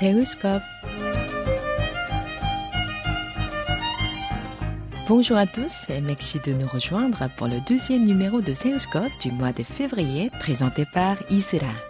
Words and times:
Séoulscope. 0.00 0.62
Bonjour 5.06 5.36
à 5.36 5.46
tous 5.46 5.90
et 5.90 6.00
merci 6.00 6.38
de 6.38 6.54
nous 6.54 6.66
rejoindre 6.66 7.28
pour 7.36 7.48
le 7.48 7.60
deuxième 7.68 8.06
numéro 8.06 8.40
de 8.40 8.54
Séoulscope 8.54 9.12
du 9.20 9.30
mois 9.30 9.52
de 9.52 9.62
février 9.62 10.30
présenté 10.40 10.86
par 10.86 11.18
Isra. 11.28 11.89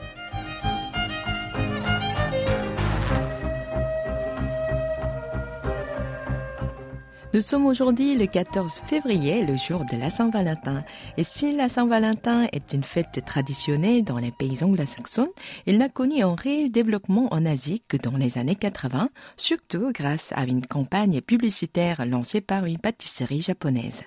Nous 7.32 7.42
sommes 7.42 7.66
aujourd'hui 7.66 8.16
le 8.16 8.26
14 8.26 8.82
février, 8.86 9.46
le 9.46 9.56
jour 9.56 9.84
de 9.84 9.96
la 9.96 10.10
Saint-Valentin. 10.10 10.82
Et 11.16 11.22
si 11.22 11.52
la 11.54 11.68
Saint-Valentin 11.68 12.48
est 12.50 12.72
une 12.72 12.82
fête 12.82 13.24
traditionnelle 13.24 14.02
dans 14.02 14.18
les 14.18 14.32
pays 14.32 14.64
anglo-saxons, 14.64 15.28
il 15.66 15.78
n'a 15.78 15.88
connu 15.88 16.22
un 16.22 16.34
réel 16.34 16.72
développement 16.72 17.32
en 17.32 17.46
Asie 17.46 17.84
que 17.86 17.96
dans 17.96 18.16
les 18.16 18.36
années 18.36 18.56
80, 18.56 19.10
surtout 19.36 19.92
grâce 19.94 20.32
à 20.34 20.42
une 20.42 20.66
campagne 20.66 21.20
publicitaire 21.20 22.04
lancée 22.04 22.40
par 22.40 22.64
une 22.64 22.78
pâtisserie 22.78 23.42
japonaise. 23.42 24.02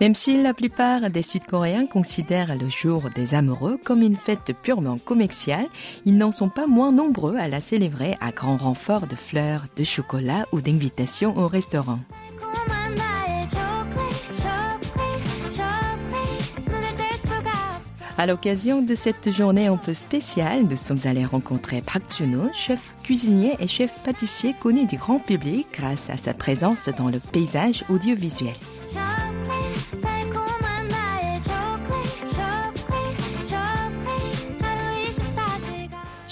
Même 0.00 0.14
si 0.14 0.42
la 0.42 0.54
plupart 0.54 1.08
des 1.10 1.22
Sud-Coréens 1.22 1.86
considèrent 1.86 2.56
le 2.58 2.68
jour 2.68 3.04
des 3.14 3.34
amoureux 3.34 3.78
comme 3.84 4.02
une 4.02 4.16
fête 4.16 4.52
purement 4.62 4.98
commerciale, 4.98 5.68
ils 6.04 6.16
n'en 6.16 6.32
sont 6.32 6.48
pas 6.48 6.66
moins 6.66 6.92
nombreux 6.92 7.36
à 7.36 7.48
la 7.48 7.60
célébrer 7.60 8.16
à 8.20 8.32
grand 8.32 8.56
renfort 8.56 9.06
de 9.06 9.14
fleurs, 9.14 9.66
de 9.76 9.84
chocolat 9.84 10.46
ou 10.52 10.60
d'invitations 10.60 11.36
au 11.38 11.46
restaurant. 11.46 12.00
À 18.16 18.26
l'occasion 18.26 18.80
de 18.80 18.94
cette 18.94 19.32
journée 19.32 19.66
un 19.66 19.76
peu 19.76 19.92
spéciale, 19.92 20.62
nous 20.62 20.76
sommes 20.76 21.00
allés 21.04 21.24
rencontrer 21.24 21.82
Park 21.82 22.04
chef 22.54 22.94
cuisinier 23.02 23.56
et 23.58 23.66
chef 23.66 23.92
pâtissier 24.04 24.54
connu 24.60 24.86
du 24.86 24.96
grand 24.96 25.18
public 25.18 25.66
grâce 25.72 26.10
à 26.10 26.16
sa 26.16 26.32
présence 26.32 26.88
dans 26.96 27.08
le 27.08 27.18
paysage 27.18 27.84
audiovisuel. 27.88 28.54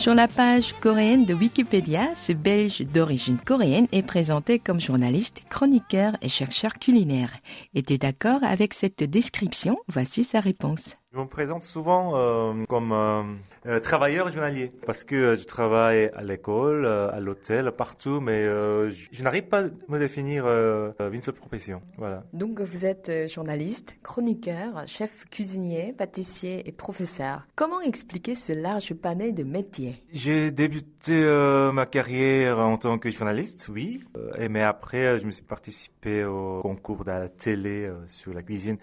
Sur 0.03 0.17
la 0.17 0.27
page 0.27 0.75
coréenne 0.81 1.25
de 1.25 1.33
Wikipédia, 1.33 2.13
ce 2.17 2.33
Belge 2.33 2.81
d'origine 2.81 3.39
coréenne 3.39 3.87
est 3.93 4.03
présenté 4.03 4.59
comme 4.59 4.81
journaliste, 4.81 5.43
chroniqueur 5.49 6.17
et 6.21 6.29
chercheur 6.29 6.73
culinaire. 6.81 7.31
Es-tu 7.73 7.99
d'accord 7.99 8.43
avec 8.43 8.75
cette 8.75 9.05
description? 9.05 9.79
Voici 9.87 10.25
sa 10.25 10.41
réponse. 10.41 10.97
Je 11.15 11.19
me 11.19 11.27
présente 11.27 11.63
souvent 11.63 12.13
euh, 12.15 12.65
comme 12.71 12.93
euh, 12.93 13.23
euh, 13.67 13.81
travailleur 13.81 14.31
journalier 14.31 14.73
parce 14.87 15.05
que 15.05 15.35
je 15.35 15.45
travaille 15.45 16.11
à 16.15 16.23
l'école, 16.23 16.87
à 16.87 17.21
l'hôtel, 17.21 17.71
partout, 17.73 18.21
mais 18.21 18.45
je, 18.45 19.23
n'arrive 19.23 19.45
pas 19.45 19.65
à 19.65 19.69
me 19.89 19.99
définir 19.99 20.47
une 20.47 21.21
seule 21.21 21.35
profession. 21.35 21.83
Voilà. 21.99 22.25
Donc 22.33 22.61
vous 22.61 22.87
êtes 22.87 23.13
journaliste, 23.29 23.99
chroniqueur, 24.03 24.85
chef 24.87 25.27
cuisinier, 25.31 25.93
pâtissier 25.93 26.67
et 26.67 26.73
professeur. 26.73 27.47
Comment 27.57 27.83
expliquer 27.83 28.35
ce 28.35 28.55
large 28.55 28.95
panel 28.95 29.35
de 29.35 29.43
métiers? 29.43 30.03
J'ai 30.13 30.51
débuté 30.51 31.21
ma 31.75 31.85
carrière 31.85 32.59
en 32.59 32.79
tant 32.79 32.99
que 32.99 33.11
journaliste, 33.11 33.69
oui, 33.71 34.03
et 34.39 34.49
mais 34.49 34.63
après 34.63 35.19
je 35.19 35.27
me 35.27 35.31
suis 35.31 35.45
participé 35.45 36.25
au 36.25 36.61
concours 36.63 37.05
de 37.05 37.11
la 37.11 37.29
télé 37.29 37.91
sur 38.07 38.33
la 38.33 38.43
cuisine. 38.43 38.79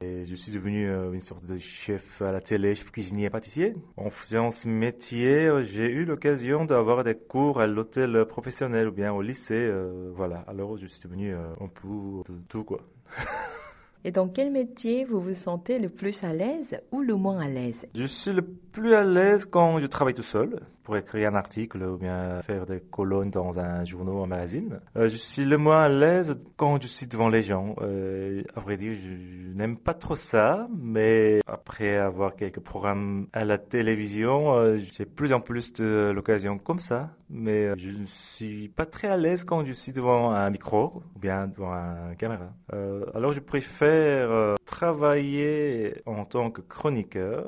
Et 0.00 0.24
je 0.24 0.34
suis 0.36 0.52
devenu 0.52 0.88
euh, 0.88 1.12
une 1.12 1.20
sorte 1.20 1.44
de 1.44 1.58
chef 1.58 2.22
à 2.22 2.30
la 2.30 2.40
télé, 2.40 2.76
chef 2.76 2.92
cuisinier, 2.92 3.30
pâtissier. 3.30 3.74
En 3.96 4.10
faisant 4.10 4.52
ce 4.52 4.68
métier, 4.68 5.48
euh, 5.48 5.64
j'ai 5.64 5.86
eu 5.86 6.04
l'occasion 6.04 6.64
d'avoir 6.64 7.02
des 7.02 7.16
cours 7.16 7.60
à 7.60 7.66
l'hôtel 7.66 8.24
professionnel 8.26 8.86
ou 8.88 8.92
bien 8.92 9.12
au 9.12 9.22
lycée. 9.22 9.54
Euh, 9.54 10.12
voilà, 10.14 10.44
alors 10.46 10.76
je 10.76 10.86
suis 10.86 11.00
devenu 11.00 11.34
un 11.34 11.68
peu 11.74 12.32
de 12.32 12.38
tout 12.48 12.62
quoi. 12.62 12.80
Et 14.04 14.12
dans 14.12 14.28
quel 14.28 14.52
métier 14.52 15.04
vous 15.04 15.20
vous 15.20 15.34
sentez 15.34 15.80
le 15.80 15.88
plus 15.88 16.22
à 16.22 16.32
l'aise 16.32 16.80
ou 16.92 17.00
le 17.00 17.16
moins 17.16 17.40
à 17.40 17.48
l'aise? 17.48 17.84
Je 17.96 18.06
suis 18.06 18.32
le 18.32 18.42
plus 18.42 18.94
à 18.94 19.02
l'aise 19.02 19.44
quand 19.44 19.80
je 19.80 19.86
travaille 19.86 20.14
tout 20.14 20.22
seul 20.22 20.60
pour 20.88 20.96
écrire 20.96 21.28
un 21.28 21.34
article 21.34 21.82
ou 21.82 21.98
bien 21.98 22.40
faire 22.40 22.64
des 22.64 22.80
colonnes 22.80 23.28
dans 23.28 23.60
un 23.60 23.84
journal 23.84 24.14
ou 24.14 24.22
un 24.22 24.26
magazine. 24.26 24.80
Euh, 24.96 25.10
je 25.10 25.16
suis 25.16 25.44
le 25.44 25.58
moins 25.58 25.82
à 25.82 25.88
l'aise 25.90 26.40
quand 26.56 26.82
je 26.82 26.88
suis 26.88 27.06
devant 27.06 27.28
les 27.28 27.42
gens. 27.42 27.76
Euh, 27.82 28.42
à 28.56 28.60
vrai 28.60 28.78
dire, 28.78 28.94
je, 28.94 29.52
n'aime 29.58 29.76
pas 29.76 29.92
trop 29.92 30.14
ça, 30.14 30.68
mais 30.74 31.40
après 31.46 31.96
avoir 31.96 32.36
quelques 32.36 32.60
programmes 32.60 33.26
à 33.32 33.44
la 33.44 33.58
télévision, 33.58 34.54
euh, 34.54 34.76
j'ai 34.78 35.04
plus 35.04 35.32
en 35.32 35.40
plus 35.40 35.72
de 35.72 36.10
l'occasion 36.14 36.58
comme 36.58 36.78
ça. 36.78 37.10
Mais 37.30 37.66
euh, 37.66 37.74
je 37.76 37.90
ne 37.90 38.06
suis 38.06 38.68
pas 38.68 38.86
très 38.86 39.08
à 39.08 39.16
l'aise 39.16 39.44
quand 39.44 39.64
je 39.64 39.74
suis 39.74 39.92
devant 39.92 40.30
un 40.30 40.48
micro 40.48 41.02
ou 41.14 41.18
bien 41.18 41.48
devant 41.48 41.72
une 41.72 42.16
caméra. 42.16 42.50
Euh, 42.72 43.04
alors 43.14 43.32
je 43.32 43.40
préfère 43.40 44.54
travailler 44.64 46.02
en 46.06 46.24
tant 46.24 46.50
que 46.50 46.62
chroniqueur. 46.62 47.44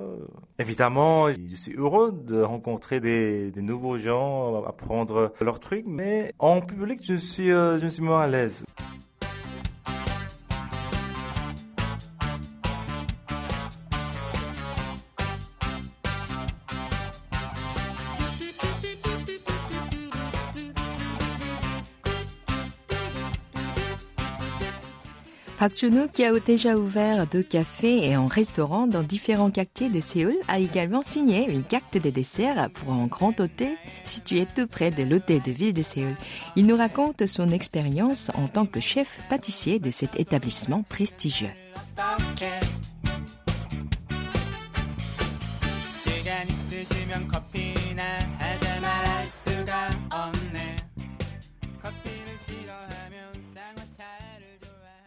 Évidemment, 0.58 1.32
je 1.32 1.54
suis 1.54 1.74
heureux 1.76 2.12
de 2.12 2.42
rencontrer 2.42 3.00
des 3.00 3.29
des, 3.50 3.62
nouveaux 3.62 3.98
gens, 3.98 4.64
apprendre 4.64 5.32
leurs 5.41 5.60
trucs, 5.60 5.86
mais 5.86 6.32
en 6.38 6.60
public, 6.60 7.00
je 7.02 7.14
suis, 7.14 7.50
euh, 7.50 7.78
je 7.78 7.86
suis 7.86 8.02
moins 8.02 8.22
à 8.22 8.26
l'aise. 8.26 8.64
Park 25.60 25.75
qui 26.15 26.25
a 26.25 26.32
déjà 26.41 26.75
ouvert 26.75 27.26
deux 27.26 27.43
cafés 27.43 28.09
et 28.09 28.15
un 28.15 28.28
restaurant 28.28 28.87
dans 28.87 29.03
différents 29.03 29.50
quartiers 29.50 29.91
de 29.91 30.00
Séoul, 30.00 30.34
a 30.48 30.59
également 30.59 31.03
signé 31.03 31.50
une 31.50 31.65
carte 31.65 31.98
de 31.98 32.09
dessert 32.09 32.71
pour 32.71 32.94
un 32.94 33.06
grand 33.06 33.38
hôtel 33.38 33.75
situé 34.03 34.47
tout 34.47 34.66
près 34.66 34.91
de 34.91 35.03
l'hôtel 35.03 35.43
de 35.43 35.50
ville 35.50 35.75
de 35.75 35.82
Séoul. 35.82 36.16
Il 36.56 36.65
nous 36.65 36.78
raconte 36.78 37.26
son 37.26 37.50
expérience 37.50 38.31
en 38.37 38.48
tant 38.48 38.65
que 38.65 38.81
chef 38.81 39.21
pâtissier 39.28 39.78
de 39.78 39.91
cet 39.91 40.19
établissement 40.19 40.82
prestigieux. 40.82 41.50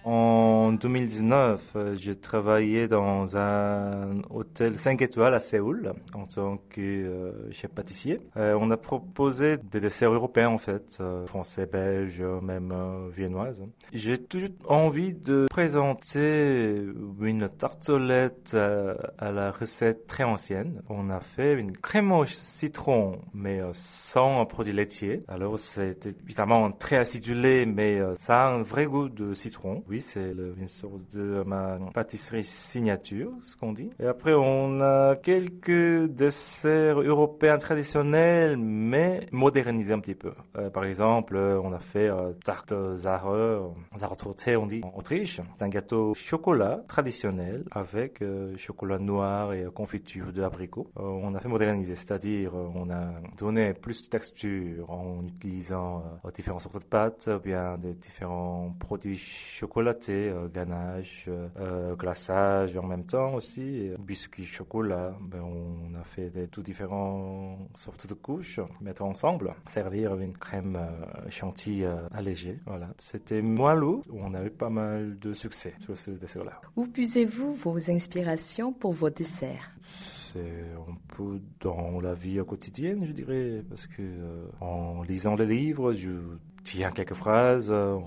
En 0.06 0.74
2019, 0.74 1.72
euh, 1.75 1.96
j'ai 1.96 2.16
travaillé 2.16 2.90
dans 2.90 3.38
un 3.38 4.22
hôtel 4.30 4.75
5 4.75 5.02
étoiles 5.02 5.34
à 5.34 5.40
Séoul 5.40 5.94
en 6.14 6.25
tant 6.25 6.58
que 6.69 6.81
euh, 6.81 7.52
chef 7.52 7.72
pâtissier. 7.72 8.19
Euh, 8.36 8.58
on 8.59 8.69
a 8.72 8.75
proposé 8.75 9.58
des 9.58 9.80
desserts 9.80 10.12
européens 10.12 10.50
en 10.50 10.58
fait, 10.58 11.02
français, 11.25 11.68
belges, 11.68 12.22
même 12.41 12.74
viennoises. 13.16 13.64
J'ai 13.94 14.18
toujours 14.18 14.50
envie 14.68 15.14
de 15.14 15.47
présenter 15.50 16.84
une 17.22 17.47
tartelette 17.47 18.56
à, 18.56 19.31
la 19.31 19.52
recette 19.52 20.06
très 20.06 20.23
ancienne. 20.23 20.82
On 20.90 21.09
a 21.09 21.22
fait 21.22 21.53
une 21.53 21.72
crème 21.72 22.11
au 22.11 22.26
citron, 22.26 23.20
mais 23.34 23.59
sans 23.72 24.46
produits 24.46 24.73
laitiers. 24.73 25.23
Alors 25.29 25.58
c'est 25.59 26.06
évidemment 26.06 26.72
très 26.72 26.97
acidulé, 26.97 27.66
mais 27.66 28.02
ça 28.20 28.47
a 28.47 28.49
un 28.49 28.64
vrai 28.64 28.85
goût 28.85 29.08
de 29.08 29.34
citron. 29.34 29.84
Oui, 29.93 30.01
c'est 30.01 30.34
une 30.57 30.66
sorte 30.66 31.16
de 31.16 31.43
ma 31.45 31.78
pâtisserie 31.93 32.43
signature, 32.43 33.29
ce 33.43 33.55
qu'on 33.55 33.73
dit. 33.73 33.91
Et 33.99 34.07
après, 34.07 34.34
on 34.34 34.81
a 34.81 35.16
quelques 35.16 36.07
desserts 36.07 36.99
européens 36.99 37.59
traditionnels, 37.59 38.57
mais 38.57 39.28
modernisés 39.31 39.93
un 39.93 39.99
petit 39.99 40.16
peu. 40.16 40.34
Euh, 40.57 40.72
par 40.72 40.85
exemple, 40.85 41.37
on 41.37 41.72
a 41.73 41.78
fait 41.78 42.09
euh, 42.09 42.34
tarte 42.43 42.73
Zare, 42.95 43.69
Zartorte, 43.95 44.49
on 44.57 44.66
dit, 44.66 44.81
en 44.84 44.97
Autriche. 44.97 45.40
C'est 45.59 45.63
un 45.63 45.69
gâteau 45.69 46.16
chocolat 46.16 46.84
traditionnel 46.87 47.63
avec 47.69 48.23
euh, 48.23 48.57
chocolat 48.57 48.97
noir 48.97 49.53
et 49.53 49.67
confiture 49.75 50.34
d'abricot. 50.34 50.89
on 50.96 51.35
a 51.35 51.39
fait 51.39 51.49
moderniser, 51.49 51.93
c'est-à-dire 51.96 52.55
on 52.55 52.89
a 52.89 53.11
donné 53.37 53.75
plus 53.75 54.01
de 54.01 54.07
texture 54.07 54.89
en 54.89 55.23
utilisant 55.28 56.03
différentes 56.34 56.61
sortes 56.61 56.79
de 56.79 56.84
pâtes, 56.84 57.29
ou 57.31 57.39
bien 57.39 57.78
des 57.78 57.93
différents 57.93 58.75
produits 58.79 59.17
chocolat 59.17 59.83
chocolaté, 59.84 60.30
euh, 60.30 60.47
ganache, 60.47 61.30
glaçage 61.97 62.78
en 62.78 62.84
même 62.84 63.06
temps 63.06 63.34
aussi, 63.34 63.90
biscuits 64.00 64.46
chocolat. 64.46 65.14
Ben, 65.22 65.41
on 65.41 65.94
a 66.00 66.03
fait 66.03 66.30
des 66.30 66.47
tout 66.47 66.62
différentes 66.62 67.70
sortes 67.76 68.08
de 68.08 68.14
couches, 68.14 68.59
mettre 68.82 69.03
ensemble, 69.03 69.53
servir 69.66 70.16
une 70.20 70.38
crème 70.38 70.80
chantilly 71.30 71.84
allégée. 72.14 72.59
Voilà, 72.66 72.88
c'était 72.97 73.41
moins 73.41 73.76
lourd. 73.76 74.03
On 74.14 74.34
a 74.34 74.44
eu 74.46 74.50
pas 74.50 74.70
mal 74.70 75.20
de 75.20 75.34
succès 75.34 75.74
sur 75.80 75.97
ce 75.97 76.12
dessert-là. 76.12 76.62
Où 76.76 76.88
puisez-vous 76.88 77.53
vos 77.53 77.91
inspirations 77.91 78.72
pour 78.72 78.94
vos 78.94 79.09
desserts? 79.09 79.72
C'est 80.34 80.40
un 80.40 80.96
peu 81.16 81.40
dans 81.59 82.00
la 82.00 82.14
vie 82.14 82.40
quotidienne, 82.47 83.06
je 83.06 83.12
dirais, 83.12 83.64
parce 83.70 83.85
que 83.85 84.02
en 84.62 85.03
lisant 85.03 85.35
les 85.35 85.46
livres, 85.46 85.94
je 85.94 86.12
tiens 86.63 86.91
quelques 86.91 87.13
phrases, 87.13 87.69
euh, 87.71 87.97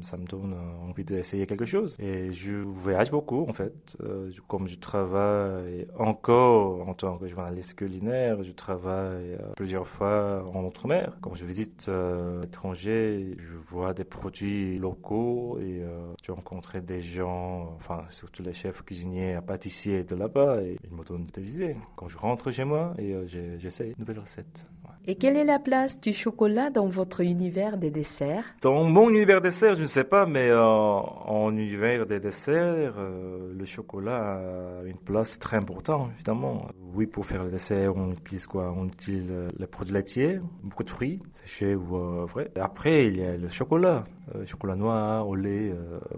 ça 0.00 0.16
me 0.16 0.24
donne 0.24 0.54
envie 0.88 1.04
d'essayer 1.04 1.46
quelque 1.46 1.64
chose. 1.64 1.96
Et 1.98 2.32
je 2.32 2.56
voyage 2.56 3.10
beaucoup, 3.10 3.46
en 3.48 3.52
fait. 3.52 3.96
Euh, 4.02 4.30
comme 4.48 4.68
je 4.68 4.76
travaille 4.76 5.86
encore 5.98 6.88
en 6.88 6.94
tant 6.94 7.18
que 7.18 7.26
journaliste 7.26 7.74
culinaire, 7.74 8.42
je 8.42 8.52
travaille 8.52 9.34
euh, 9.34 9.52
plusieurs 9.56 9.86
fois 9.86 10.44
en 10.54 10.64
Outre-mer. 10.64 11.12
Quand 11.20 11.34
je 11.34 11.44
visite 11.44 11.90
l'étranger, 12.40 13.34
je 13.38 13.54
vois 13.54 13.94
des 13.94 14.04
produits 14.04 14.78
locaux 14.78 15.58
et 15.60 15.82
je 16.24 16.32
rencontre 16.32 16.78
des 16.78 17.02
gens, 17.02 17.72
enfin, 17.76 18.04
surtout 18.10 18.42
les 18.42 18.52
chefs 18.52 18.82
cuisiniers, 18.82 19.38
pâtissiers 19.46 20.02
de 20.04 20.16
là-bas, 20.16 20.62
et 20.62 20.76
ils 20.84 20.96
me 20.96 21.04
donnent 21.04 21.26
des 21.32 21.54
idées. 21.54 21.76
Quand 21.94 22.08
je 22.08 22.18
rentre 22.18 22.50
chez 22.50 22.64
moi, 22.64 22.94
et 22.98 23.14
j'essaie 23.58 23.90
de 23.90 23.94
nouvelles 23.98 24.20
recettes. 24.20 24.66
Et 25.08 25.14
quelle 25.14 25.36
est 25.36 25.44
la 25.44 25.60
place 25.60 26.00
du 26.00 26.12
chocolat 26.12 26.70
dans 26.70 26.88
votre 26.88 27.20
univers 27.20 27.78
des 27.78 27.92
desserts? 27.92 28.56
Dans 28.60 28.82
mon 28.82 29.08
univers 29.08 29.40
des 29.40 29.50
desserts, 29.50 29.76
je 29.76 29.82
ne 29.82 29.86
sais 29.86 30.02
pas, 30.02 30.26
mais 30.26 30.50
euh, 30.50 30.60
en 30.60 31.56
univers 31.56 32.06
des 32.06 32.18
desserts, 32.18 32.94
euh, 32.98 33.54
le 33.56 33.64
chocolat 33.64 34.80
a 34.80 34.82
une 34.84 34.98
place 34.98 35.38
très 35.38 35.58
importante, 35.58 36.10
évidemment. 36.16 36.66
Oui, 36.92 37.06
pour 37.06 37.24
faire 37.24 37.44
le 37.44 37.50
dessert, 37.50 37.94
on 37.94 38.10
utilise 38.10 38.48
quoi? 38.48 38.74
On 38.76 38.86
utilise 38.86 39.30
euh, 39.30 39.48
les 39.56 39.68
produits 39.68 39.94
laitiers, 39.94 40.40
beaucoup 40.64 40.82
de 40.82 40.90
fruits, 40.90 41.22
séchés 41.34 41.76
ou 41.76 42.26
vrais. 42.26 42.50
Après, 42.60 43.06
il 43.06 43.18
y 43.18 43.22
a 43.22 43.36
le 43.36 43.48
chocolat, 43.48 44.02
chocolat 44.44 44.74
noir, 44.74 45.28
au 45.28 45.36
lait 45.36 45.72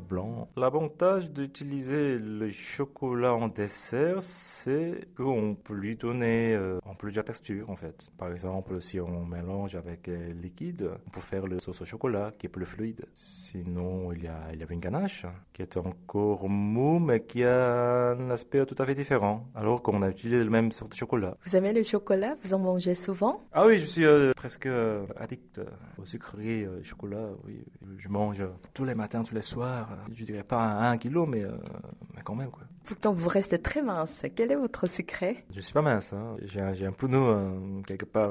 blanc. 0.09 0.49
L'avantage 0.57 1.31
d'utiliser 1.31 2.17
le 2.17 2.49
chocolat 2.49 3.35
en 3.35 3.49
dessert, 3.49 4.23
c'est 4.23 5.09
qu'on 5.15 5.57
peut 5.57 5.75
lui 5.75 5.97
donner 5.97 6.59
en 6.87 6.95
plusieurs 6.95 7.25
textures, 7.25 7.69
en 7.69 7.77
fait. 7.77 8.11
Par 8.17 8.33
exemple, 8.33 8.78
si 8.81 9.01
on 9.01 9.25
mélange 9.25 9.75
avec 9.75 10.09
liquide, 10.43 10.91
on 11.07 11.11
peut 11.11 11.21
faire 11.21 11.47
le 11.47 11.59
sauce 11.59 11.83
au 11.83 11.85
chocolat 11.85 12.33
qui 12.39 12.47
est 12.47 12.49
plus 12.51 12.67
fluide. 12.67 13.07
Sinon, 13.15 14.13
il 14.13 14.25
y, 14.25 14.27
a, 14.29 14.53
il 14.53 14.61
y 14.61 14.63
avait 14.63 14.75
une 14.75 14.81
ganache 14.81 15.27
qui 15.53 15.63
est 15.63 15.77
encore 15.77 16.49
mou, 16.49 16.99
mais 16.99 17.25
qui 17.25 17.45
a 17.45 18.13
un 18.13 18.31
aspect 18.31 18.65
tout 18.67 18.77
à 18.79 18.85
fait 18.85 18.95
différent, 18.95 19.47
alors 19.55 19.83
qu'on 19.83 20.03
a 20.03 20.11
utilisé 20.11 20.43
le 20.43 20.51
même 20.51 20.71
sorte 20.73 20.93
de 20.93 20.97
chocolat. 20.97 21.37
Vous 21.45 21.57
aimez 21.57 21.73
le 21.73 21.83
chocolat? 21.83 22.37
Vous 22.43 22.55
en 22.55 22.59
mangez 22.59 22.95
souvent? 22.95 23.41
Ah 23.53 23.67
oui, 23.67 23.81
je 23.81 23.87
suis 23.87 24.05
euh, 24.05 24.33
presque 24.37 24.67
euh, 24.67 25.07
addict 25.17 25.61
au 25.97 26.05
sucreries, 26.05 26.67
au 26.67 26.83
chocolat. 26.83 27.31
Oui, 27.45 27.65
je 27.97 28.09
mange 28.09 28.45
tous 28.75 28.85
les 28.85 28.95
matins, 28.95 29.23
tous 29.23 29.35
les 29.35 29.43
soirs. 29.43 29.97
Je 30.13 30.25
dirais 30.25 30.45
pas 30.45 30.63
un 30.63 30.99
kilo, 30.99 31.27
mais, 31.27 31.43
euh, 31.43 31.57
mais 32.15 32.23
quand 32.23 32.35
même 32.35 32.51
quoi. 32.51 32.65
Pourtant, 32.89 33.13
vous 33.13 33.29
restez 33.29 33.59
très 33.59 33.83
mince. 33.83 34.23
Quel 34.35 34.51
est 34.51 34.57
votre 34.57 34.87
secret? 34.87 35.45
Je 35.53 35.61
suis 35.61 35.75
pas 35.75 35.83
mince. 35.83 36.15
Hein. 36.15 36.37
J'ai 36.41 36.63
un, 36.63 36.89
un 36.89 36.93
pounou 36.93 37.83
quelque 37.87 38.07
part 38.07 38.31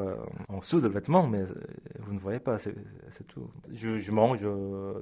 en 0.49 0.57
dessous 0.57 0.81
de 0.81 0.87
le 0.87 0.93
vêtement, 0.95 1.27
mais 1.27 1.43
vous 1.99 2.11
ne 2.11 2.17
voyez 2.17 2.39
pas, 2.39 2.57
c'est 2.57 2.73
tout. 3.27 3.51
Je, 3.71 3.99
je 3.99 4.11
mange 4.11 4.39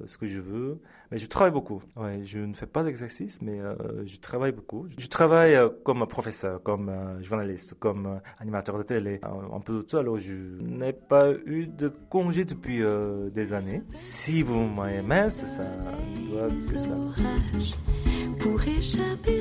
ce 0.04 0.18
que 0.18 0.26
je 0.26 0.42
veux, 0.42 0.78
mais 1.10 1.16
je 1.16 1.26
travaille 1.26 1.52
beaucoup. 1.52 1.82
Ouais, 1.96 2.20
je 2.22 2.38
ne 2.40 2.52
fais 2.52 2.66
pas 2.66 2.84
d'exercice, 2.84 3.40
mais 3.40 3.58
euh, 3.58 4.04
je 4.04 4.18
travaille 4.18 4.52
beaucoup. 4.52 4.86
Je 4.98 5.06
travaille 5.06 5.54
euh, 5.54 5.70
comme 5.84 6.06
professeur, 6.06 6.62
comme 6.62 6.90
euh, 6.90 7.22
journaliste, 7.22 7.76
comme 7.78 8.20
animateur 8.38 8.76
de 8.76 8.82
télé, 8.82 9.22
un 9.22 9.60
peu 9.60 9.78
de 9.78 9.82
tout. 9.82 9.96
Alors, 9.96 10.18
je 10.18 10.34
n'ai 10.68 10.92
pas 10.92 11.32
eu 11.46 11.66
de 11.66 11.88
congé 12.10 12.44
depuis 12.44 12.82
des 13.32 13.54
années. 13.54 13.82
Si 13.90 14.42
vous 14.42 14.66
m'avez 14.66 15.00
mince, 15.00 15.46
ça 15.46 15.64
doit 16.30 16.48
être 16.48 16.78
ça. 16.78 16.90
Pour 18.38 18.62
échapper 18.62 19.35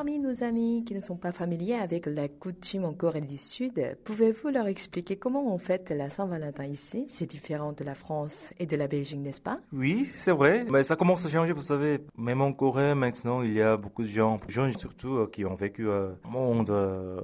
parmi 0.00 0.18
nos 0.18 0.42
amis 0.42 0.82
qui 0.86 0.94
ne 0.94 1.00
sont 1.00 1.18
pas 1.18 1.30
familiers 1.30 1.74
avec 1.74 2.06
la 2.06 2.26
coutume 2.26 2.86
en 2.86 2.94
Corée 2.94 3.20
du 3.20 3.36
Sud, 3.36 3.98
pouvez-vous 4.02 4.48
leur 4.48 4.66
expliquer 4.66 5.16
comment 5.16 5.52
on 5.54 5.58
fête 5.58 5.90
la 5.90 6.08
Saint-Valentin 6.08 6.64
ici? 6.64 7.04
C'est 7.10 7.26
différent 7.26 7.74
de 7.74 7.84
la 7.84 7.94
France 7.94 8.54
et 8.58 8.64
de 8.64 8.78
la 8.78 8.88
Belgique, 8.88 9.20
n'est-ce 9.20 9.42
pas? 9.42 9.60
Oui, 9.74 10.08
c'est 10.14 10.32
vrai. 10.32 10.64
Mais 10.70 10.84
ça 10.84 10.96
commence 10.96 11.26
à 11.26 11.28
changer, 11.28 11.52
vous 11.52 11.60
savez. 11.60 11.98
Même 12.16 12.40
en 12.40 12.54
Corée, 12.54 12.94
maintenant, 12.94 13.42
il 13.42 13.52
y 13.52 13.60
a 13.60 13.76
beaucoup 13.76 14.02
de 14.02 14.08
gens, 14.08 14.38
jeunes 14.48 14.72
surtout, 14.72 15.16
euh, 15.16 15.26
qui 15.30 15.44
ont 15.44 15.54
vécu 15.54 15.86
euh, 15.86 16.12
au 16.24 16.30
monde 16.30 16.70
euh. 16.70 17.20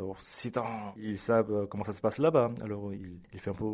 Ils 0.99 1.19
savent 1.19 1.67
comment 1.71 1.85
ça 1.85 1.93
se 1.93 2.03
passe 2.03 2.19
là-bas. 2.19 2.51
Alors, 2.63 2.93
il, 2.93 3.21
il 3.33 3.41
fait 3.41 3.53
un 3.53 3.55
peu 3.55 3.65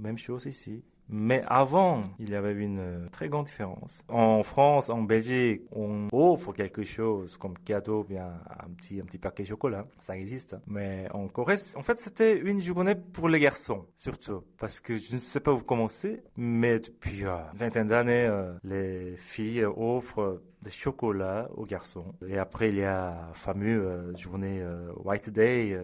même 0.00 0.16
chose 0.16 0.46
ici. 0.46 0.82
Mais 1.08 1.42
avant, 1.46 2.04
il 2.18 2.30
y 2.30 2.34
avait 2.34 2.52
une 2.52 2.78
euh, 2.78 3.08
très 3.10 3.28
grande 3.28 3.46
différence. 3.46 4.02
En 4.08 4.42
France, 4.42 4.90
en 4.90 5.02
Belgique, 5.02 5.62
on 5.72 6.08
offre 6.12 6.52
quelque 6.52 6.84
chose 6.84 7.36
comme 7.36 7.56
cadeau, 7.58 8.04
bien 8.04 8.32
un 8.48 8.70
petit, 8.74 9.00
un 9.00 9.04
petit 9.04 9.18
paquet 9.18 9.42
de 9.42 9.48
chocolat. 9.48 9.86
Ça 9.98 10.16
existe. 10.16 10.56
Mais 10.66 11.08
en 11.14 11.28
Corée, 11.28 11.56
en 11.76 11.82
fait, 11.82 11.98
c'était 11.98 12.38
une 12.38 12.60
journée 12.60 12.94
pour 12.94 13.28
les 13.28 13.40
garçons, 13.40 13.86
surtout. 13.96 14.42
Parce 14.58 14.80
que 14.80 14.96
je 14.96 15.14
ne 15.14 15.18
sais 15.18 15.40
pas 15.40 15.52
où 15.52 15.60
commencer, 15.60 16.22
mais 16.36 16.78
depuis 16.78 17.24
euh, 17.24 17.36
une 17.52 17.58
vingtaine 17.58 17.86
d'années, 17.86 18.26
euh, 18.26 18.52
les 18.64 19.16
filles 19.16 19.64
offrent 19.64 20.40
de 20.62 20.70
chocolat 20.70 21.48
aux 21.56 21.64
garçons. 21.64 22.14
Et 22.26 22.38
après, 22.38 22.68
il 22.70 22.76
y 22.76 22.84
a 22.84 23.10
la 23.28 23.34
fameuse 23.34 24.16
journée 24.16 24.62
White 25.04 25.30
Day. 25.30 25.78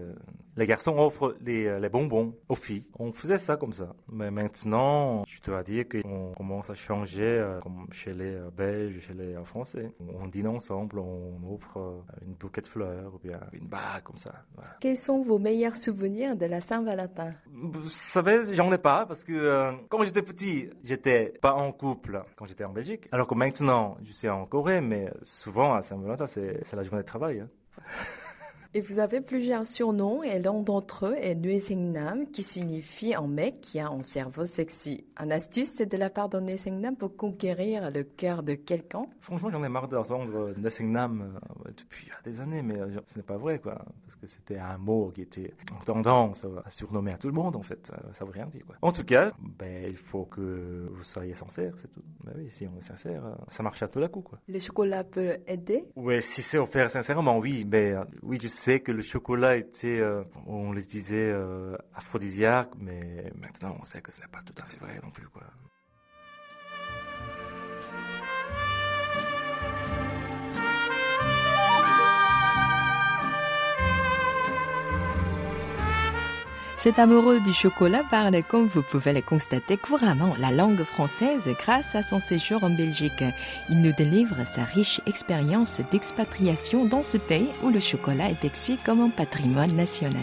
les 0.57 0.67
garçons 0.67 0.97
offrent 0.99 1.37
les, 1.41 1.79
les 1.81 1.89
bonbons 1.89 2.35
aux 2.49 2.55
filles. 2.55 2.87
On 2.99 3.13
faisait 3.13 3.39
ça 3.39 3.57
comme 3.57 3.73
ça. 3.73 3.95
Mais 4.09 4.31
maintenant, 4.31 5.25
je 5.27 5.41
dois 5.41 5.63
dire 5.63 5.85
qu'on 5.89 6.33
commence 6.37 6.71
à 6.71 6.75
changer, 6.75 7.23
euh, 7.23 7.61
comme 7.61 7.87
chez 7.93 8.13
les 8.13 8.35
euh, 8.35 8.51
Belges, 8.57 9.01
chez 9.01 9.15
les 9.15 9.35
euh, 9.35 9.45
Français. 9.45 9.93
On 10.21 10.27
dîne 10.27 10.49
ensemble, 10.49 10.99
on 10.99 11.39
offre 11.53 12.05
une 12.25 12.35
bouquet 12.35 12.61
de 12.61 12.67
fleurs 12.67 13.15
ou 13.15 13.19
bien 13.19 13.41
une 13.53 13.67
bague 13.67 14.03
comme 14.05 14.17
ça. 14.17 14.33
Quels 14.81 14.97
sont 14.97 15.23
vos 15.23 15.39
meilleurs 15.39 15.77
souvenirs 15.77 16.37
de 16.37 16.47
la 16.47 16.61
Saint-Valentin? 16.61 17.33
Vous 17.53 17.89
savez, 17.89 18.55
j'en 18.55 18.73
ai 18.73 18.79
pas 18.79 19.07
parce 19.07 19.25
que 19.25 19.73
quand 19.89 20.03
j'étais 20.05 20.23
petit, 20.23 20.71
j'étais 20.83 21.35
pas 21.41 21.55
en 21.55 21.73
couple 21.73 22.23
quand 22.37 22.47
j'étais 22.47 22.65
en 22.65 22.73
Belgique. 22.73 23.09
Alors 23.13 23.27
que 23.27 23.35
maintenant, 23.35 23.97
je 24.05 24.13
suis 24.13 24.29
en 24.29 24.47
Mais 24.65 25.13
souvent 25.23 25.75
à 25.75 25.83
Saint-Valentin, 25.83 26.27
c'est 26.27 26.73
la 26.73 26.83
journée 26.83 27.03
de 27.03 27.07
travail. 27.07 27.41
Hein. 27.41 27.49
Et 28.77 28.81
vous 28.81 28.99
avez 28.99 29.21
plusieurs 29.21 29.67
surnoms 29.67 30.25
et 30.25 30.41
l'un 30.41 30.61
d'entre 30.61 31.07
eux 31.07 31.17
est 31.17 31.37
Nam, 31.77 32.27
qui 32.33 32.43
signifie 32.43 33.15
un 33.15 33.29
mec 33.29 33.61
qui 33.61 33.79
a 33.79 33.89
un 33.89 34.03
cerveau 34.03 34.45
sexy. 34.45 35.07
Un 35.17 35.31
astuce 35.31 35.77
de 35.77 35.97
la 35.97 36.11
part 36.11 36.29
de 36.29 36.41
Nam 36.41 36.97
pour 36.97 37.17
conquérir 37.17 37.93
le 37.93 38.03
cœur 38.03 38.43
de 38.43 38.55
quelqu'un? 38.55 39.07
Franchement, 39.21 39.51
j'en 39.51 39.63
ai 39.63 39.69
marre 39.69 39.87
d'entendre 39.87 40.53
Nam 40.81 41.23
euh, 41.23 41.71
depuis 41.77 42.11
des 42.25 42.41
années, 42.41 42.63
mais 42.63 42.81
euh, 42.81 42.89
ce 43.07 43.19
n'est 43.19 43.23
pas 43.23 43.37
vrai, 43.37 43.61
quoi. 43.61 43.77
Parce 44.03 44.17
que 44.17 44.27
c'était 44.27 44.59
un 44.59 44.77
mot 44.77 45.13
qui 45.15 45.23
était 45.23 45.55
en 45.73 45.85
tendance 45.85 46.45
à 46.65 46.69
surnommer 46.69 47.13
à 47.13 47.17
tout 47.17 47.29
le 47.29 47.35
monde, 47.35 47.55
en 47.55 47.63
fait. 47.63 47.93
Ça, 48.11 48.25
veut 48.25 48.33
rien 48.33 48.47
dire, 48.47 48.67
quoi. 48.67 48.75
En 48.83 48.91
tout 48.91 49.05
cas, 49.05 49.31
ben, 49.39 49.85
il 49.87 49.97
faut 49.97 50.25
que 50.25 50.89
vous 50.91 51.05
soyez 51.05 51.37
sincère, 51.37 51.75
c'est 51.77 51.93
tout. 51.93 52.03
Ben 52.25 52.33
oui, 52.37 52.51
si 52.51 52.67
on 52.67 52.77
est 52.77 52.81
sincère, 52.83 53.25
euh, 53.25 53.35
ça 53.49 53.63
marche 53.63 53.83
à 53.83 53.89
tout 53.89 54.01
la 54.01 54.09
coup, 54.09 54.23
quoi. 54.23 54.41
Le 54.49 54.59
chocolat 54.59 55.05
peut 55.05 55.39
aider? 55.47 55.85
Oui, 55.95 56.21
si 56.23 56.43
c'est 56.43 56.59
offert 56.59 56.91
sincèrement, 56.91 57.39
oui. 57.39 57.65
Mais 57.71 57.95
oui, 58.23 58.39
je 58.43 58.49
sais 58.49 58.65
sais 58.65 58.81
que 58.81 58.93
le 58.93 59.03
chocolat 59.03 59.57
était, 59.57 60.01
euh, 60.01 60.25
on 60.47 60.73
les 60.73 60.85
disait, 60.85 61.31
euh, 61.31 61.77
aphrodisiaque, 61.95 62.71
mais 62.79 63.31
maintenant 63.43 63.77
on 63.79 63.85
sait 63.85 64.01
que 64.01 64.11
ce 64.11 64.21
n'est 64.23 64.29
pas 64.29 64.41
tout 64.45 64.55
à 64.63 64.65
fait 64.65 64.79
vrai 64.79 64.99
non 65.03 65.11
plus. 65.11 65.29
Quoi. 65.29 65.43
Cet 76.85 76.99
amoureux 76.99 77.41
du 77.41 77.55
chocolat 77.55 78.03
parle, 78.11 78.43
comme 78.47 78.67
vous 78.67 78.83
pouvez 78.83 79.15
le 79.15 79.23
constater 79.23 79.79
couramment, 79.79 80.35
la 80.39 80.51
langue 80.51 80.83
française 80.83 81.49
grâce 81.59 81.95
à 81.95 82.03
son 82.03 82.21
séjour 82.21 82.63
en 82.63 82.69
Belgique. 82.69 83.25
Il 83.71 83.81
nous 83.81 83.95
délivre 83.95 84.37
sa 84.45 84.65
riche 84.65 85.01
expérience 85.07 85.81
d'expatriation 85.91 86.85
dans 86.85 87.03
ce 87.03 87.17
pays 87.17 87.49
où 87.63 87.71
le 87.71 87.81
chocolat 87.81 88.29
est 88.29 88.39
perçu 88.39 88.75
comme 88.85 89.01
un 89.01 89.09
patrimoine 89.09 89.73
national. 89.73 90.21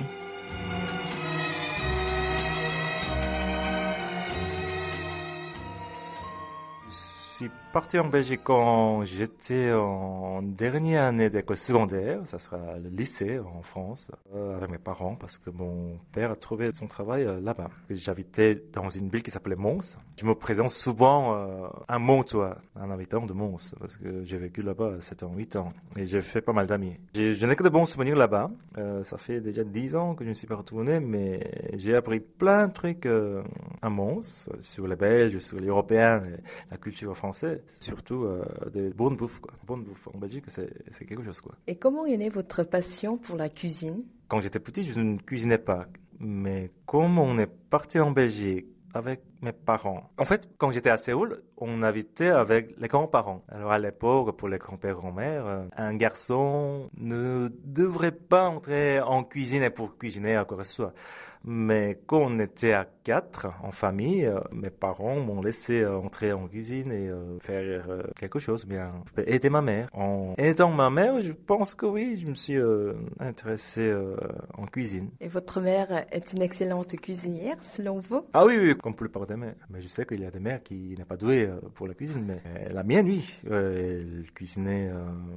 Parti 7.49 7.97
en 7.97 8.07
Belgique 8.07 8.41
quand 8.43 9.03
j'étais 9.05 9.71
en 9.71 10.41
dernière 10.41 11.03
année 11.03 11.29
d'école 11.29 11.57
secondaire, 11.57 12.19
ça 12.25 12.37
sera 12.37 12.77
le 12.77 12.89
lycée 12.89 13.39
en 13.39 13.61
France, 13.61 14.11
euh, 14.35 14.57
avec 14.57 14.69
mes 14.69 14.77
parents, 14.77 15.15
parce 15.15 15.37
que 15.37 15.49
mon 15.49 15.97
père 16.11 16.31
a 16.31 16.35
trouvé 16.35 16.69
son 16.73 16.87
travail 16.87 17.23
euh, 17.25 17.39
là-bas. 17.39 17.69
J'habitais 17.89 18.61
dans 18.73 18.89
une 18.89 19.09
ville 19.09 19.23
qui 19.23 19.31
s'appelait 19.31 19.55
Mons. 19.55 19.97
Je 20.19 20.25
me 20.25 20.35
présente 20.35 20.69
souvent 20.69 21.35
euh, 21.35 21.67
un 21.87 21.99
Montois, 21.99 22.57
un 22.75 22.91
habitant 22.91 23.25
de 23.25 23.33
Mons, 23.33 23.73
parce 23.79 23.97
que 23.97 24.23
j'ai 24.23 24.37
vécu 24.37 24.61
là-bas 24.61 24.99
7 24.99 25.23
ans, 25.23 25.31
8 25.35 25.55
ans, 25.55 25.69
et 25.97 26.05
j'ai 26.05 26.21
fait 26.21 26.41
pas 26.41 26.53
mal 26.53 26.67
d'amis. 26.67 26.97
Je 27.15 27.45
n'ai 27.45 27.55
que 27.55 27.63
de 27.63 27.69
bons 27.69 27.85
souvenirs 27.85 28.17
là-bas. 28.17 28.51
ça 29.03 29.17
fait 29.17 29.39
déjà 29.39 29.63
10 29.63 29.95
ans 29.95 30.15
que 30.15 30.23
je 30.23 30.29
ne 30.29 30.33
suis 30.33 30.47
pas 30.47 30.55
retourné, 30.55 30.99
mais 30.99 31.69
j'ai 31.73 31.95
appris 31.95 32.19
plein 32.19 32.67
de 32.67 32.73
trucs 32.73 33.07
à 33.81 33.89
Mons, 33.89 34.49
sur 34.59 34.87
les 34.87 34.95
Belges, 34.95 35.37
sur 35.39 35.57
les 35.57 35.67
Européens, 35.67 36.21
la 36.69 36.77
culture 36.77 37.15
française 37.15 37.30
surtout 37.31 38.23
euh, 38.23 38.43
des 38.71 38.89
bonnes 38.89 39.15
bouffes. 39.15 39.39
Quoi. 39.39 39.53
Bonne 39.65 39.83
bouffe 39.83 40.07
en 40.13 40.17
Belgique, 40.17 40.45
c'est 40.47 41.05
quelque 41.05 41.23
chose. 41.23 41.41
Quoi. 41.41 41.55
Et 41.67 41.75
comment 41.75 42.05
est 42.05 42.17
née 42.17 42.29
votre 42.29 42.63
passion 42.63 43.17
pour 43.17 43.37
la 43.37 43.49
cuisine? 43.49 44.03
Quand 44.27 44.39
j'étais 44.39 44.59
petit, 44.59 44.83
je 44.83 44.99
ne 44.99 45.17
cuisinais 45.17 45.57
pas. 45.57 45.87
Mais 46.19 46.71
comme 46.85 47.17
on 47.17 47.37
est 47.39 47.47
parti 47.47 47.99
en 47.99 48.11
Belgique 48.11 48.67
avec 48.93 49.21
mes 49.41 49.51
parents. 49.51 50.11
En 50.17 50.25
fait, 50.25 50.49
quand 50.57 50.71
j'étais 50.71 50.89
à 50.89 50.97
Séoul, 50.97 51.41
on 51.57 51.83
habitait 51.83 52.29
avec 52.29 52.75
les 52.77 52.87
grands-parents. 52.87 53.43
Alors 53.49 53.71
à 53.71 53.79
l'époque, 53.79 54.37
pour 54.37 54.47
les 54.47 54.57
grands-pères, 54.57 54.95
grand-mères, 54.95 55.45
euh, 55.45 55.63
un 55.77 55.95
garçon 55.95 56.89
ne 56.97 57.49
devrait 57.63 58.11
pas 58.11 58.47
entrer 58.47 58.99
en 58.99 59.23
cuisine 59.23 59.69
pour 59.69 59.97
cuisiner 59.97 60.35
à 60.35 60.45
quoi 60.45 60.57
que 60.57 60.63
ce 60.63 60.73
soit. 60.73 60.93
Mais 61.43 61.99
quand 62.05 62.19
on 62.19 62.37
était 62.37 62.73
à 62.73 62.85
quatre 63.03 63.47
en 63.63 63.71
famille, 63.71 64.25
euh, 64.25 64.39
mes 64.51 64.69
parents 64.69 65.15
m'ont 65.15 65.41
laissé 65.41 65.81
euh, 65.81 65.97
entrer 65.97 66.33
en 66.33 66.47
cuisine 66.47 66.91
et 66.91 67.09
faire 67.39 67.83
quelque 68.19 68.39
chose, 68.39 68.65
bien 68.65 68.91
aider 69.25 69.49
ma 69.49 69.61
mère. 69.61 69.89
En 69.93 70.35
aidant 70.37 70.69
ma 70.69 70.89
mère, 70.89 71.19
je 71.21 71.33
pense 71.33 71.73
que 71.73 71.87
oui, 71.87 72.17
je 72.17 72.27
me 72.27 72.35
suis 72.35 72.59
intéressé 73.19 73.91
en 74.57 74.65
cuisine. 74.65 75.09
Et 75.19 75.27
votre 75.27 75.61
mère 75.61 76.05
est 76.11 76.33
une 76.33 76.41
excellente 76.41 76.95
cuisinière, 76.97 77.57
selon 77.61 77.99
vous? 77.99 78.25
Ah 78.33 78.45
oui, 78.45 78.57
oui, 78.59 78.77
comme 78.77 78.95
plupart 78.95 79.25
des 79.31 79.37
mères. 79.37 79.55
Mais 79.69 79.81
je 79.81 79.87
sais 79.87 80.05
qu'il 80.05 80.21
y 80.21 80.25
a 80.25 80.31
des 80.31 80.39
mères 80.39 80.63
qui 80.63 80.95
n'est 80.97 81.05
pas 81.05 81.17
douées 81.17 81.49
pour 81.75 81.87
la 81.87 81.93
cuisine, 81.93 82.25
mais 82.25 82.69
la 82.69 82.83
mienne, 82.83 83.07
oui. 83.07 83.41
elle 83.49 84.25
cuisinait 84.33 84.91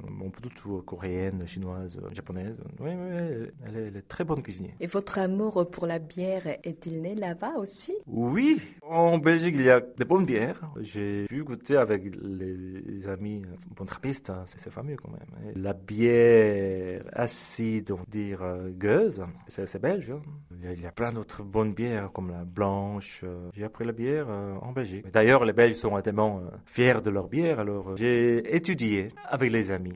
bon, 0.09 0.31
tout 0.55 0.81
coréenne, 0.81 1.45
chinoise, 1.47 1.99
japonaise. 2.11 2.57
Oui, 2.79 2.91
oui, 2.91 3.17
elle 3.65 3.77
est, 3.77 3.87
elle 3.87 3.97
est 3.97 4.07
très 4.07 4.23
bonne 4.23 4.41
cuisinière. 4.41 4.75
Et 4.79 4.87
votre 4.87 5.19
amour 5.19 5.69
pour 5.69 5.85
la 5.85 5.99
bière 5.99 6.47
est-il 6.63 7.01
né 7.01 7.15
là-bas 7.15 7.55
aussi? 7.57 7.93
Oui, 8.07 8.61
en 8.81 9.17
Belgique, 9.17 9.55
il 9.57 9.65
y 9.65 9.69
a 9.69 9.79
des 9.79 10.05
bonnes 10.05 10.25
bières. 10.25 10.61
J'ai 10.79 11.25
pu 11.25 11.43
goûter 11.43 11.77
avec 11.77 12.15
les 12.21 13.07
amis 13.09 13.41
bon 13.75 13.85
trappistes, 13.85 14.29
hein, 14.29 14.43
c'est 14.45 14.71
fameux 14.71 14.95
quand 14.95 15.11
même. 15.11 15.53
La 15.55 15.73
bière 15.73 17.01
acide, 17.13 17.91
on 17.91 17.99
dire 18.07 18.41
euh, 18.43 18.69
gueuse, 18.69 19.23
c'est 19.47 19.81
belge. 19.81 20.11
Hein. 20.11 20.21
Il 20.63 20.81
y 20.81 20.85
a 20.85 20.91
plein 20.91 21.11
d'autres 21.11 21.43
bonnes 21.43 21.73
bières 21.73 22.11
comme 22.11 22.31
la 22.31 22.43
blanche. 22.45 23.21
Euh, 23.23 23.49
j'ai 23.53 23.63
appris 23.63 23.84
la 23.85 23.91
bière 23.91 24.25
euh, 24.29 24.55
en 24.61 24.71
Belgique. 24.71 25.05
D'ailleurs, 25.13 25.45
les 25.45 25.53
Belges 25.53 25.75
sont 25.75 25.99
tellement 26.01 26.41
fiers 26.65 27.01
de 27.03 27.09
leur 27.09 27.27
bière, 27.27 27.59
alors 27.59 27.95
j'ai 27.95 28.55
étudié 28.55 29.07
avec 29.29 29.51
les 29.51 29.71
amis. 29.71 29.93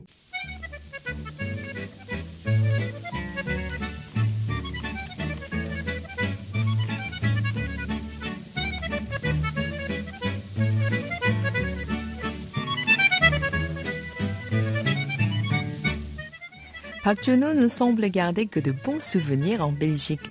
Park 17.14 17.26
ne 17.28 17.66
semble 17.66 18.08
garder 18.08 18.46
que 18.46 18.60
de 18.60 18.70
bons 18.70 19.00
souvenirs 19.02 19.66
en 19.66 19.72
Belgique. 19.72 20.30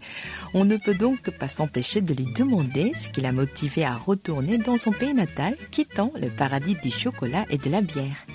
On 0.53 0.65
ne 0.65 0.77
peut 0.77 0.95
donc 0.95 1.29
pas 1.37 1.47
s'empêcher 1.47 2.01
de 2.01 2.13
lui 2.13 2.25
demander 2.33 2.93
ce 2.93 3.07
qui 3.09 3.21
l'a 3.21 3.31
motivé 3.31 3.85
à 3.85 3.95
retourner 3.95 4.57
dans 4.57 4.77
son 4.77 4.91
pays 4.91 5.13
natal, 5.13 5.55
quittant 5.69 6.11
le 6.19 6.29
paradis 6.29 6.75
du 6.75 6.89
chocolat 6.89 7.45
et 7.49 7.57
de 7.57 7.69
la 7.69 7.81
bière. 7.81 8.25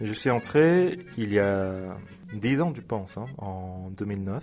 Je 0.00 0.12
suis 0.12 0.30
entré 0.30 0.98
il 1.18 1.32
y 1.32 1.38
a 1.38 1.98
10 2.32 2.60
ans, 2.60 2.72
je 2.74 2.82
pense, 2.82 3.16
hein, 3.16 3.26
en 3.38 3.90
2009. 3.96 4.42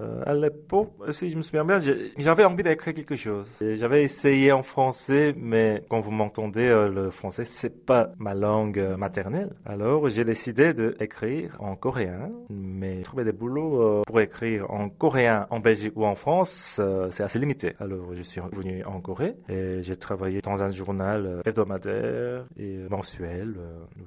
Euh, 0.00 0.22
à 0.26 0.34
l'époque, 0.34 0.92
si 1.10 1.30
je 1.30 1.36
me 1.36 1.42
souviens 1.42 1.64
bien, 1.64 1.78
j'avais 2.18 2.44
envie 2.44 2.62
d'écrire 2.62 2.94
quelque 2.94 3.16
chose. 3.16 3.50
J'avais 3.60 4.02
essayé 4.02 4.52
en 4.52 4.62
français, 4.62 5.34
mais 5.36 5.82
quand 5.88 6.00
vous 6.00 6.10
m'entendez, 6.10 6.68
euh, 6.68 6.88
le 6.88 7.10
français, 7.10 7.44
c'est 7.44 7.84
pas 7.84 8.12
ma 8.18 8.34
langue 8.34 8.78
euh, 8.78 8.96
maternelle. 8.96 9.50
Alors, 9.64 10.08
j'ai 10.08 10.24
décidé 10.24 10.74
d'écrire 10.74 11.56
en 11.60 11.76
coréen, 11.76 12.30
mais 12.48 13.02
trouver 13.02 13.24
des 13.24 13.32
boulots 13.32 13.82
euh, 13.82 14.02
pour 14.06 14.20
écrire 14.20 14.70
en 14.70 14.88
coréen 14.88 15.46
en 15.50 15.60
Belgique 15.60 15.92
ou 15.96 16.04
en 16.04 16.14
France, 16.14 16.80
c'est 17.10 17.22
assez 17.22 17.38
limité. 17.38 17.74
Alors, 17.78 18.14
je 18.14 18.22
suis 18.22 18.40
revenu 18.40 18.84
en 18.84 19.00
Corée 19.00 19.34
et 19.48 19.82
j'ai 19.82 19.96
travaillé 19.96 20.40
dans 20.40 20.62
un 20.62 20.70
journal 20.70 21.42
hebdomadaire 21.44 22.46
et 22.58 22.78
mensuel. 22.90 23.54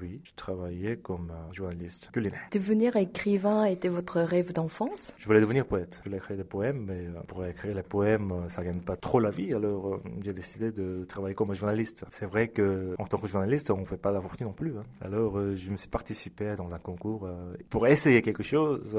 oui, 0.01 0.22
je 0.24 0.32
travaillais 0.36 0.98
comme 0.98 1.32
journaliste 1.51 2.10
culinaire. 2.12 2.48
Devenir 2.51 2.96
écrivain 3.13 3.65
était 3.65 3.89
votre 3.89 4.22
rêve 4.22 4.53
d'enfance? 4.53 5.15
Je 5.20 5.25
voulais 5.27 5.39
devenir 5.39 5.67
poète. 5.67 6.00
Je 6.03 6.10
voulais 6.10 6.17
écrire 6.17 6.36
des 6.36 6.43
poèmes, 6.43 6.86
mais 6.88 7.05
euh, 7.05 7.22
pour 7.27 7.46
écrire 7.46 7.75
les 7.75 7.84
poèmes, 7.84 8.32
euh, 8.32 8.50
ça 8.50 8.63
gagne 8.63 8.79
pas 8.79 8.96
trop 8.96 9.20
la 9.20 9.29
vie. 9.29 9.53
Alors 9.53 9.93
euh, 9.93 10.01
j'ai 10.24 10.34
décidé 10.34 10.72
de 10.72 11.05
travailler 11.05 11.36
comme 11.36 11.53
journaliste. 11.53 12.05
C'est 12.10 12.25
vrai 12.25 12.48
que 12.48 12.96
en 12.98 13.05
tant 13.05 13.20
que 13.20 13.27
journaliste, 13.27 13.70
on 13.70 13.86
fait 13.86 13.98
pas 13.98 14.12
la 14.12 14.20
fortune 14.20 14.48
non 14.48 14.53
plus. 14.53 14.72
Hein. 14.72 14.84
Alors 15.00 15.39
je 15.55 15.70
me 15.70 15.77
suis 15.77 15.89
participé 15.89 16.55
dans 16.55 16.74
un 16.74 16.79
concours 16.79 17.29
pour 17.70 17.86
essayer 17.86 18.24
quelque 18.24 18.41
chose 18.41 18.98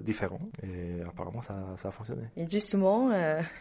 différent. 0.00 0.40
Et 0.62 1.02
apparemment, 1.02 1.40
ça, 1.40 1.56
ça, 1.76 1.88
a 1.88 1.90
fonctionné. 1.90 2.22
Et 2.36 2.48
justement, 2.48 3.10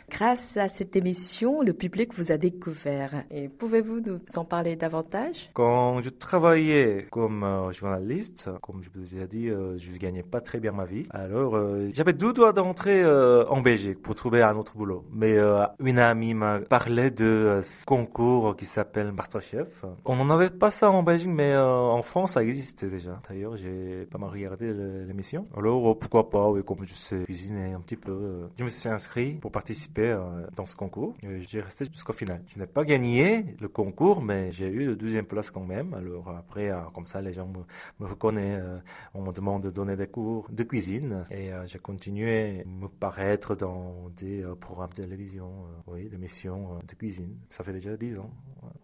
grâce 0.10 0.58
à 0.58 0.68
cette 0.68 0.96
émission, 0.96 1.62
le 1.62 1.74
public 1.74 2.14
vous 2.14 2.32
a 2.32 2.38
découvert. 2.38 3.24
Et 3.32 3.50
pouvez-vous 3.50 4.02
nous 4.02 4.20
en 4.36 4.46
parler 4.46 4.76
davantage? 4.76 5.50
Quand 5.54 6.02
je 6.02 6.10
travaillais 6.10 7.08
comme 7.10 7.72
journaliste, 7.72 8.50
comme 8.62 8.84
je 8.84 8.90
vous 8.94 9.18
ai 9.18 9.28
dit, 9.28 9.50
je 9.80 9.98
gagnais 9.98 10.24
pas 10.24 10.42
très 10.42 10.60
bien 10.60 10.72
ma 10.72 10.86
vie. 10.86 11.06
Alors, 11.12 11.56
euh, 11.56 11.90
j'avais 11.94 12.14
deux 12.14 12.34
doigts 12.34 12.54
d'entrer 12.54 13.02
euh, 13.04 13.46
en 13.48 13.62
Belgique 13.62 14.02
pour 14.02 14.16
trouver 14.16 14.42
un 14.42 14.56
autre 14.56 14.76
boulot. 14.76 15.06
Mais 15.12 15.34
euh, 15.34 15.66
une 15.80 16.00
amie 16.00 16.34
m'a 16.34 16.60
parlé 16.60 17.12
de 17.12 17.60
ce 17.62 17.86
concours 17.86 18.56
qui 18.56 18.66
s'appelle 18.66 19.12
Masterchef. 19.12 19.86
On 20.06 20.16
n'en 20.16 20.30
avait 20.30 20.50
pas 20.50 20.70
ça 20.70 20.92
en 20.92 21.04
Belgique, 21.04 21.30
mais 21.30 21.56
en 21.58 22.02
France, 22.02 22.34
ça 22.34 22.44
existait 22.44 22.88
déjà. 22.88 23.20
D'ailleurs, 23.28 23.56
j'ai 23.58 24.06
pas 24.12 24.18
mal 24.18 24.30
regardé 24.30 24.74
l'émission. 25.08 25.48
Alors, 25.58 25.98
pourquoi 25.98 26.30
pas, 26.30 26.50
oui, 26.50 26.62
comme 26.64 26.86
je 26.86 26.94
sais 26.94 27.24
cuisiner 27.24 27.74
un 27.74 27.80
petit 27.80 27.96
peu, 27.96 28.28
je 28.58 28.64
me 28.64 28.70
suis 28.70 28.90
inscrit 28.90 29.34
pour 29.34 29.52
participer 29.52 30.18
dans 30.56 30.66
ce 30.66 30.76
concours. 30.76 31.16
J'ai 31.48 31.62
resté 31.62 31.86
jusqu'au 31.92 32.14
final. 32.14 32.42
Je 32.48 32.60
n'ai 32.60 32.68
pas 32.68 32.84
gagné 32.84 33.56
le 33.60 33.68
concours, 33.68 34.22
mais 34.22 34.52
j'ai 34.52 34.68
eu 34.68 34.90
la 34.90 34.96
deuxième 34.96 35.26
place 35.26 35.52
quand 35.52 35.64
même. 35.64 35.94
Alors 35.94 36.34
après, 36.38 36.72
comme 36.94 37.06
ça, 37.06 37.22
les 37.22 37.34
gens 37.34 37.48
me, 37.48 37.64
me 38.04 38.10
reconnaissent. 38.10 38.62
on 39.14 39.22
me 39.22 39.32
demande 39.32 39.69
de 39.70 39.76
donner 39.76 39.96
des 39.96 40.08
cours 40.08 40.48
de 40.52 40.64
cuisine 40.64 41.24
et 41.32 41.54
euh, 41.54 41.66
j'ai 41.66 41.80
continué 41.80 42.62
à 42.62 42.68
me 42.68 42.88
paraître 42.88 43.56
dans 43.56 44.10
des 44.18 44.44
euh, 44.44 44.56
programmes 44.56 44.90
de 44.90 45.04
télévision, 45.04 45.48
euh, 45.48 45.92
oui, 45.92 46.10
des 46.10 46.18
missions 46.18 46.80
de 46.88 46.94
cuisine. 46.96 47.36
Ça 47.50 47.64
fait 47.64 47.74
déjà 47.74 47.96
dix 47.96 48.18
ans. 48.20 48.32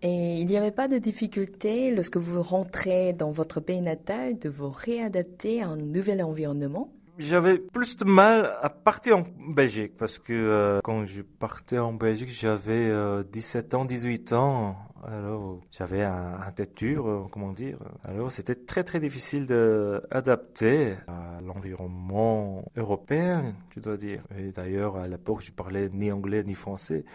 Et 0.01 0.35
il 0.35 0.47
n'y 0.47 0.57
avait 0.57 0.71
pas 0.71 0.87
de 0.87 0.97
difficulté 0.97 1.91
lorsque 1.91 2.17
vous 2.17 2.41
rentrez 2.41 3.13
dans 3.13 3.31
votre 3.31 3.59
pays 3.59 3.81
natal 3.81 4.37
de 4.37 4.49
vous 4.49 4.69
réadapter 4.69 5.61
à 5.61 5.69
un 5.69 5.77
nouvel 5.77 6.23
environnement? 6.23 6.91
J'avais 7.17 7.57
plus 7.57 7.97
de 7.97 8.05
mal 8.05 8.57
à 8.61 8.69
partir 8.69 9.19
en 9.19 9.25
Belgique 9.49 9.97
parce 9.97 10.19
que 10.19 10.79
quand 10.83 11.05
je 11.05 11.21
partais 11.21 11.77
en 11.77 11.93
Belgique, 11.93 12.29
j'avais 12.29 12.91
17 13.31 13.73
ans, 13.73 13.85
18 13.85 14.33
ans. 14.33 14.75
Alors, 15.07 15.59
j'avais 15.71 16.01
un, 16.01 16.39
un 16.41 16.51
tête 16.51 16.75
dure, 16.75 17.07
euh, 17.07 17.25
comment 17.29 17.51
dire. 17.51 17.77
Alors, 18.03 18.31
c'était 18.31 18.55
très 18.55 18.83
très 18.83 18.99
difficile 18.99 19.45
d'adapter 19.45 20.95
à 21.07 21.41
l'environnement 21.41 22.65
européen, 22.75 23.53
je 23.75 23.79
dois 23.79 23.97
dire. 23.97 24.23
Et 24.35 24.51
d'ailleurs, 24.51 24.97
à 24.97 25.07
l'époque, 25.07 25.41
je 25.43 25.51
parlais 25.51 25.89
ni 25.89 26.11
anglais 26.11 26.43
ni 26.43 26.55
français. 26.55 27.05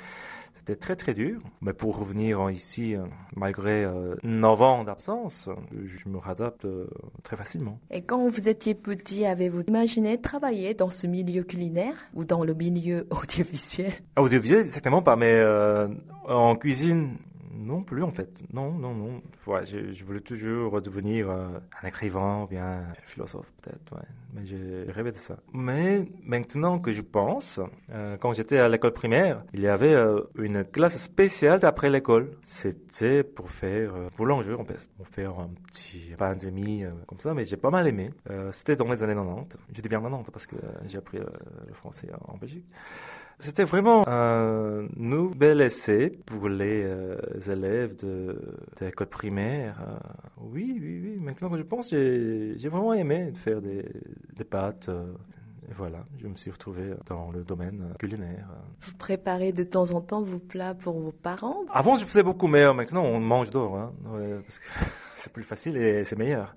C'était 0.71 0.79
très 0.79 0.95
très 0.95 1.15
dur. 1.15 1.41
Mais 1.63 1.73
pour 1.73 1.99
revenir 1.99 2.49
ici, 2.49 2.95
malgré 3.35 3.89
9 4.23 4.63
ans 4.63 4.85
d'absence, 4.85 5.49
je 5.85 6.09
me 6.09 6.19
réadapte 6.19 6.65
très 7.25 7.37
facilement. 7.37 7.81
Et 7.91 8.03
quand 8.03 8.29
vous 8.29 8.49
étiez 8.49 8.77
petit, 8.77 9.27
avez-vous 9.27 9.63
imaginé 9.63 10.21
travailler 10.21 10.75
dans 10.75 10.91
ce 10.91 11.09
milieu 11.09 11.43
culinaire 11.43 11.97
ou 12.15 12.25
dans 12.25 12.45
le 12.45 12.55
milieu 12.55 13.09
audiovisuel? 13.11 13.91
Audiovisuel, 14.17 14.71
certainement 14.71 15.03
pas, 15.03 15.17
mais 15.17 15.43
en 16.29 16.55
cuisine, 16.55 17.17
non 17.61 17.83
plus 17.83 18.03
en 18.03 18.11
fait. 18.11 18.43
Non, 18.53 18.73
non, 18.73 18.95
non. 18.95 19.23
Je, 19.65 20.05
voulais 20.05 20.21
toujours 20.21 20.81
devenir 20.81 21.31
euh, 21.31 21.49
un 21.83 21.89
écrivain 21.89 22.43
ou 22.43 22.47
bien 22.47 22.65
un 22.65 22.95
philosophe 23.05 23.53
peut-être. 23.61 24.03
Mais 24.33 24.45
j'ai 24.45 24.87
rêvé 24.89 25.11
de 25.11 25.17
ça. 25.17 25.37
Mais 25.53 26.09
maintenant 26.23 26.79
que 26.79 26.93
je 26.93 27.03
pense, 27.03 27.61
euh, 27.95 28.17
quand 28.17 28.33
j'étais 28.33 28.59
à 28.59 28.69
l'école 28.69 28.93
primaire, 28.93 29.45
il 29.53 29.61
y 29.61 29.69
avait 29.69 29.95
euh, 29.95 30.21
une 30.37 30.65
classe 30.65 30.97
spéciale 30.97 31.61
d'après 31.61 31.91
l'école. 31.91 32.31
C'était 32.43 33.23
pour 33.23 33.51
faire 33.51 33.93
boulanger 34.17 34.55
en 34.55 34.65
fait. 34.65 34.91
Pour 34.97 35.09
faire 35.09 35.39
un 35.39 35.51
petit 35.67 36.15
pain 36.17 36.35
demi 36.35 36.85
comme 37.07 37.21
ça, 37.21 37.35
mais 37.35 37.45
j'ai 37.45 37.57
pas 37.57 37.71
mal 37.71 37.87
aimé. 37.87 38.09
C'était 38.51 38.77
dans 38.77 38.89
les 38.91 39.03
années 39.03 39.15
90. 39.15 39.57
Je 39.75 39.81
dis 39.81 39.89
bien 39.89 40.01
90 40.01 40.31
parce 40.31 40.47
que 40.47 40.57
j'ai 40.87 40.99
appris 40.99 41.19
le 41.19 41.75
français 41.75 42.09
en 42.27 42.37
Belgique. 42.37 42.67
C'était 43.41 43.65
vraiment 43.65 44.07
un 44.07 44.87
nouvel 44.97 45.63
essai 45.63 46.11
pour 46.27 46.51
les 46.51 46.83
euh, 46.85 47.17
élèves 47.49 47.97
de, 47.97 48.39
de 48.79 48.85
l'école 48.85 49.07
primaire. 49.07 49.81
Euh, 49.81 49.97
oui, 50.43 50.79
oui, 50.79 51.01
oui. 51.03 51.19
Maintenant 51.19 51.49
que 51.49 51.57
je 51.57 51.63
pense, 51.63 51.89
j'ai 51.91 52.69
vraiment 52.69 52.93
aimé 52.93 53.33
faire 53.35 53.63
des, 53.63 53.87
des 54.37 54.45
pâtes. 54.45 54.91
Euh, 54.91 55.15
et 55.71 55.73
voilà, 55.73 56.05
je 56.19 56.29
me 56.29 56.37
suis 56.37 56.51
retrouvé 56.51 56.93
dans 57.07 57.31
le 57.31 57.43
domaine 57.43 57.95
culinaire. 57.99 58.47
Vous 58.83 58.95
préparez 58.95 59.53
de 59.53 59.63
temps 59.63 59.91
en 59.93 60.03
temps 60.03 60.21
vos 60.21 60.39
plats 60.39 60.75
pour 60.75 61.01
vos 61.01 61.13
parents? 61.13 61.61
Avant, 61.73 61.97
je 61.97 62.05
faisais 62.05 62.23
beaucoup 62.23 62.47
meilleur. 62.47 62.75
Maintenant, 62.75 63.05
on 63.05 63.21
mange 63.21 63.49
d'or. 63.49 63.79
Hein, 63.79 63.93
parce 64.45 64.59
que 64.59 64.67
c'est 65.17 65.33
plus 65.33 65.45
facile 65.45 65.79
et 65.79 66.05
c'est 66.05 66.19
meilleur. 66.19 66.53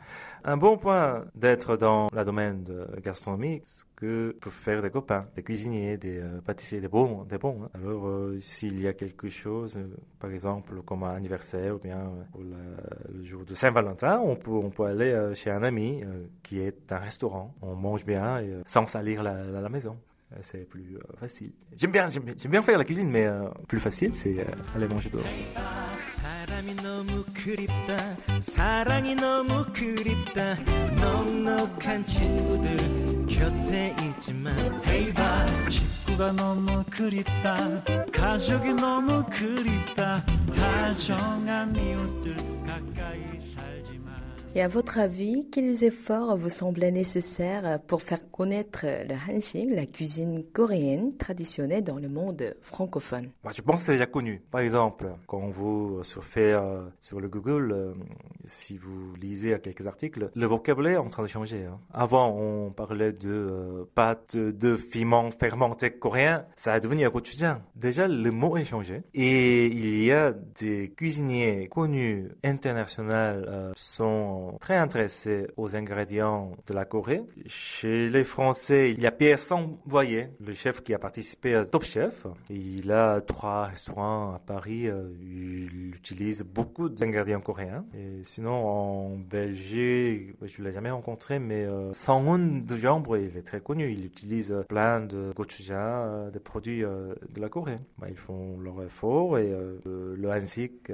Un 0.46 0.58
bon 0.58 0.78
point 0.78 1.26
d'être 1.36 1.78
dans 1.78 2.10
le 2.14 2.26
domaine 2.26 2.64
de 2.64 2.86
gastronomique, 3.02 3.64
que 3.96 4.36
pour 4.42 4.52
faire 4.52 4.82
des 4.82 4.90
copains, 4.90 5.26
des 5.38 5.44
cuisiniers, 5.44 5.96
des 5.96 6.20
euh, 6.20 6.42
pâtissiers, 6.46 6.82
des 6.82 6.90
bons. 6.90 7.24
Des 7.24 7.38
bons 7.38 7.64
hein. 7.64 7.70
Alors, 7.74 8.08
euh, 8.08 8.38
s'il 8.42 8.82
y 8.82 8.88
a 8.88 8.94
quelque 8.94 9.30
chose, 9.30 9.78
euh, 9.78 9.88
par 10.20 10.32
exemple, 10.32 10.82
comme 10.86 11.04
un 11.04 11.16
anniversaire 11.16 11.76
ou 11.76 11.80
bien 11.80 12.12
le 12.38 13.24
jour 13.24 13.46
de 13.46 13.54
Saint-Valentin, 13.54 14.20
on 14.20 14.36
peut, 14.36 14.52
on 14.52 14.70
peut 14.70 14.84
aller 14.84 15.32
chez 15.34 15.50
un 15.50 15.64
ami 15.64 16.02
qui 16.42 16.60
est 16.60 16.92
un 16.92 16.98
restaurant. 16.98 17.54
On 17.62 17.76
mange 17.76 18.06
bien 18.06 18.40
et, 18.40 18.62
sans 18.66 18.86
salir 18.86 19.24
la, 19.24 19.46
la, 19.46 19.70
maison 19.70 19.98
c'est 20.42 20.68
plus 20.68 20.98
facile. 21.20 21.52
J'aime 21.76 21.92
bien, 21.92 22.10
j'aime 22.10 22.52
bien, 22.52 22.62
faire 22.62 22.78
la 22.78 22.84
cuisine, 22.84 23.10
mais 23.10 23.28
plus 23.68 23.80
facile, 23.80 24.14
c'est 24.14 24.46
aller 24.76 24.88
manger 24.88 25.10
dehors. 25.10 25.24
사람이 26.54 26.76
너무 26.76 27.24
그립다. 27.34 27.98
사랑이 28.40 29.16
너무 29.16 29.66
그립다. 29.74 30.54
넉넉한 31.02 32.06
친구들 32.06 33.26
곁에 33.26 33.96
있지만 34.00 34.56
Hey 34.86 35.12
봐 35.16 35.48
식구가 35.68 36.34
너무 36.34 36.84
그립다. 36.92 37.84
가족이 38.14 38.74
너무 38.76 39.24
그립다. 39.32 40.24
다정한 40.56 41.76
이웃들 41.76 42.36
가까이 42.68 43.43
Et 44.56 44.62
à 44.62 44.68
votre 44.68 45.00
avis, 45.00 45.50
quels 45.50 45.84
efforts 45.84 46.38
vous 46.38 46.50
semblaient 46.50 46.92
nécessaires 46.92 47.80
pour 47.88 48.04
faire 48.04 48.30
connaître 48.30 48.86
le 48.86 49.16
Hansing, 49.16 49.74
la 49.74 49.88
cuisine 49.88 50.44
coréenne 50.54 51.18
traditionnelle 51.18 51.84
dans 51.84 51.98
le 51.98 52.08
monde 52.08 52.56
francophone? 52.62 53.30
Bah, 53.44 53.50
Je 53.52 53.64
pense 53.64 53.80
que 53.80 53.86
c'est 53.88 53.92
déjà 53.94 54.06
connu. 54.06 54.44
Par 54.52 54.62
exemple, 54.62 55.08
quand 55.26 55.50
vous 55.50 56.04
surfez 56.04 56.54
euh, 56.54 56.84
sur 57.02 57.20
le 57.20 57.30
Google, 57.30 57.72
euh, 57.72 57.94
si 58.46 58.78
vous 58.78 59.16
lisez 59.16 59.58
quelques 59.60 59.88
articles, 59.88 60.30
le 60.36 60.46
vocabulaire 60.46 60.98
est 60.98 60.98
en 60.98 61.10
train 61.10 61.24
de 61.24 61.28
changer. 61.28 61.66
Hein. 61.66 61.80
Avant, 61.92 62.38
on 62.38 62.70
parlait 62.70 63.12
de 63.12 63.32
euh, 63.32 63.86
pâtes 63.96 64.38
de 64.38 64.76
piment 64.76 65.32
fermenté 65.32 65.90
coréen. 65.90 66.46
Ça 66.56 66.74
a 66.74 66.80
devenu 66.80 67.08
un 67.08 67.10
quotidien. 67.10 67.64
Déjà, 67.76 68.08
le 68.08 68.30
mot 68.30 68.56
a 68.56 68.64
changé. 68.64 69.02
Et 69.16 69.66
il 69.66 70.04
y 70.04 70.12
a 70.12 70.32
des 70.32 70.94
cuisiniers 70.96 71.70
connus 71.70 72.30
internationaux 72.44 73.74
sont 73.76 74.43
très 74.60 74.76
intéressés 74.76 75.48
aux 75.58 75.76
ingrédients 75.76 76.52
de 76.68 76.74
la 76.74 76.86
Corée. 76.86 77.24
Chez 77.46 78.10
les 78.10 78.24
Français, 78.24 78.92
il 78.92 79.02
y 79.02 79.06
a 79.06 79.12
Pierre 79.12 79.40
Samboyer, 79.40 80.30
le 80.40 80.54
chef 80.54 80.82
qui 80.82 80.94
a 80.94 81.00
participé 81.00 81.56
à 81.56 81.66
Top 81.66 81.84
Chef. 81.84 82.26
Il 82.50 82.92
a 82.92 83.22
trois 83.22 83.66
restaurants 83.66 84.34
à 84.34 84.40
Paris. 84.40 84.88
Euh, 84.88 85.10
il 85.22 85.96
utilise 85.96 86.44
beaucoup 86.44 86.90
d'ingrédients 86.90 87.42
coréens. 87.42 87.86
Et 87.94 88.24
sinon, 88.24 88.54
en 88.54 89.18
Belgique, 89.18 90.36
je 90.42 90.62
ne 90.62 90.68
l'ai 90.68 90.74
jamais 90.74 90.92
rencontré, 90.92 91.40
mais 91.40 91.66
euh, 91.66 91.92
Sanghoon 91.94 92.64
de 92.66 92.76
Jambre, 92.76 93.18
il 93.18 93.38
est 93.38 93.46
très 93.46 93.62
connu. 93.62 93.92
Il 93.92 94.06
utilise 94.06 94.54
plein 94.68 95.02
de 95.02 95.32
gochujang, 95.36 95.76
euh, 95.78 96.32
des 96.32 96.40
produits 96.40 96.82
de 96.82 97.42
la 97.42 97.50
Corée. 97.50 97.80
Bah, 97.98 98.08
ils 98.10 98.18
font 98.18 98.60
leur 98.60 98.82
effort 98.84 99.38
et 99.38 99.54
le 99.86 100.30
hansik, 100.30 100.92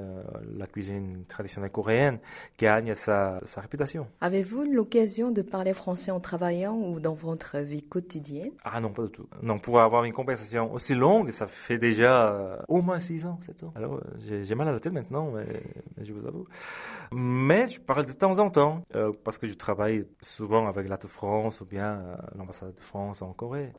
la 0.57 0.67
cuisine 0.67 1.25
traditionnelle 1.27 1.71
coréenne, 1.71 2.19
gagne 2.57 2.95
sa 2.95 3.38
sa, 3.45 3.62
réputation. 3.62 4.08
Avez-vous 4.21 4.63
l'occasion 4.63 5.32
de 5.32 5.41
parler 5.41 5.73
français 5.73 6.12
en 6.12 6.19
travaillant 6.19 6.75
ou 6.75 6.99
dans 6.99 7.13
votre 7.13 7.58
vie 7.60 7.84
quotidienne? 7.84 8.52
Ah 8.63 8.80
non, 8.80 8.91
pas 8.91 9.04
du 9.04 9.12
tout. 9.12 9.28
Non, 9.41 9.60
pour 9.60 9.80
avoir 9.80 10.04
une 10.04 10.13
conversation 10.13 10.71
aussi 10.73 10.95
longue, 10.95 11.32
ça 11.32 11.47
fait 11.47 11.78
déjà 11.78 12.30
euh, 12.30 12.58
au 12.67 12.82
moins 12.82 12.99
6 12.99 13.25
ans, 13.25 13.38
7 13.41 13.63
ans. 13.63 13.73
Alors, 13.75 13.95
euh, 13.95 14.41
j'ai 14.43 14.56
mal 14.56 14.67
à 14.67 14.71
la 14.71 14.80
tête 14.80 14.93
maintenant, 14.93 15.32
mais, 15.32 15.45
je 16.02 16.13
vous 16.13 16.25
avoue. 16.25 16.45
Mais 17.12 17.69
je 17.69 17.80
parle 17.80 18.06
de 18.06 18.13
temps 18.13 18.39
en 18.39 18.49
temps, 18.49 18.84
euh, 18.95 19.12
parce 19.23 19.38
que 19.38 19.47
je 19.47 19.54
travaille 19.54 20.06
souvent 20.21 20.67
avec 20.67 20.88
l'Ato 20.88 21.08
France 21.08 21.62
ou 21.62 21.65
bien 21.65 22.02
l'ambassade 22.36 22.73
de 22.75 22.82
France 22.82 23.21
en 23.21 23.34
Corée. 23.34 23.73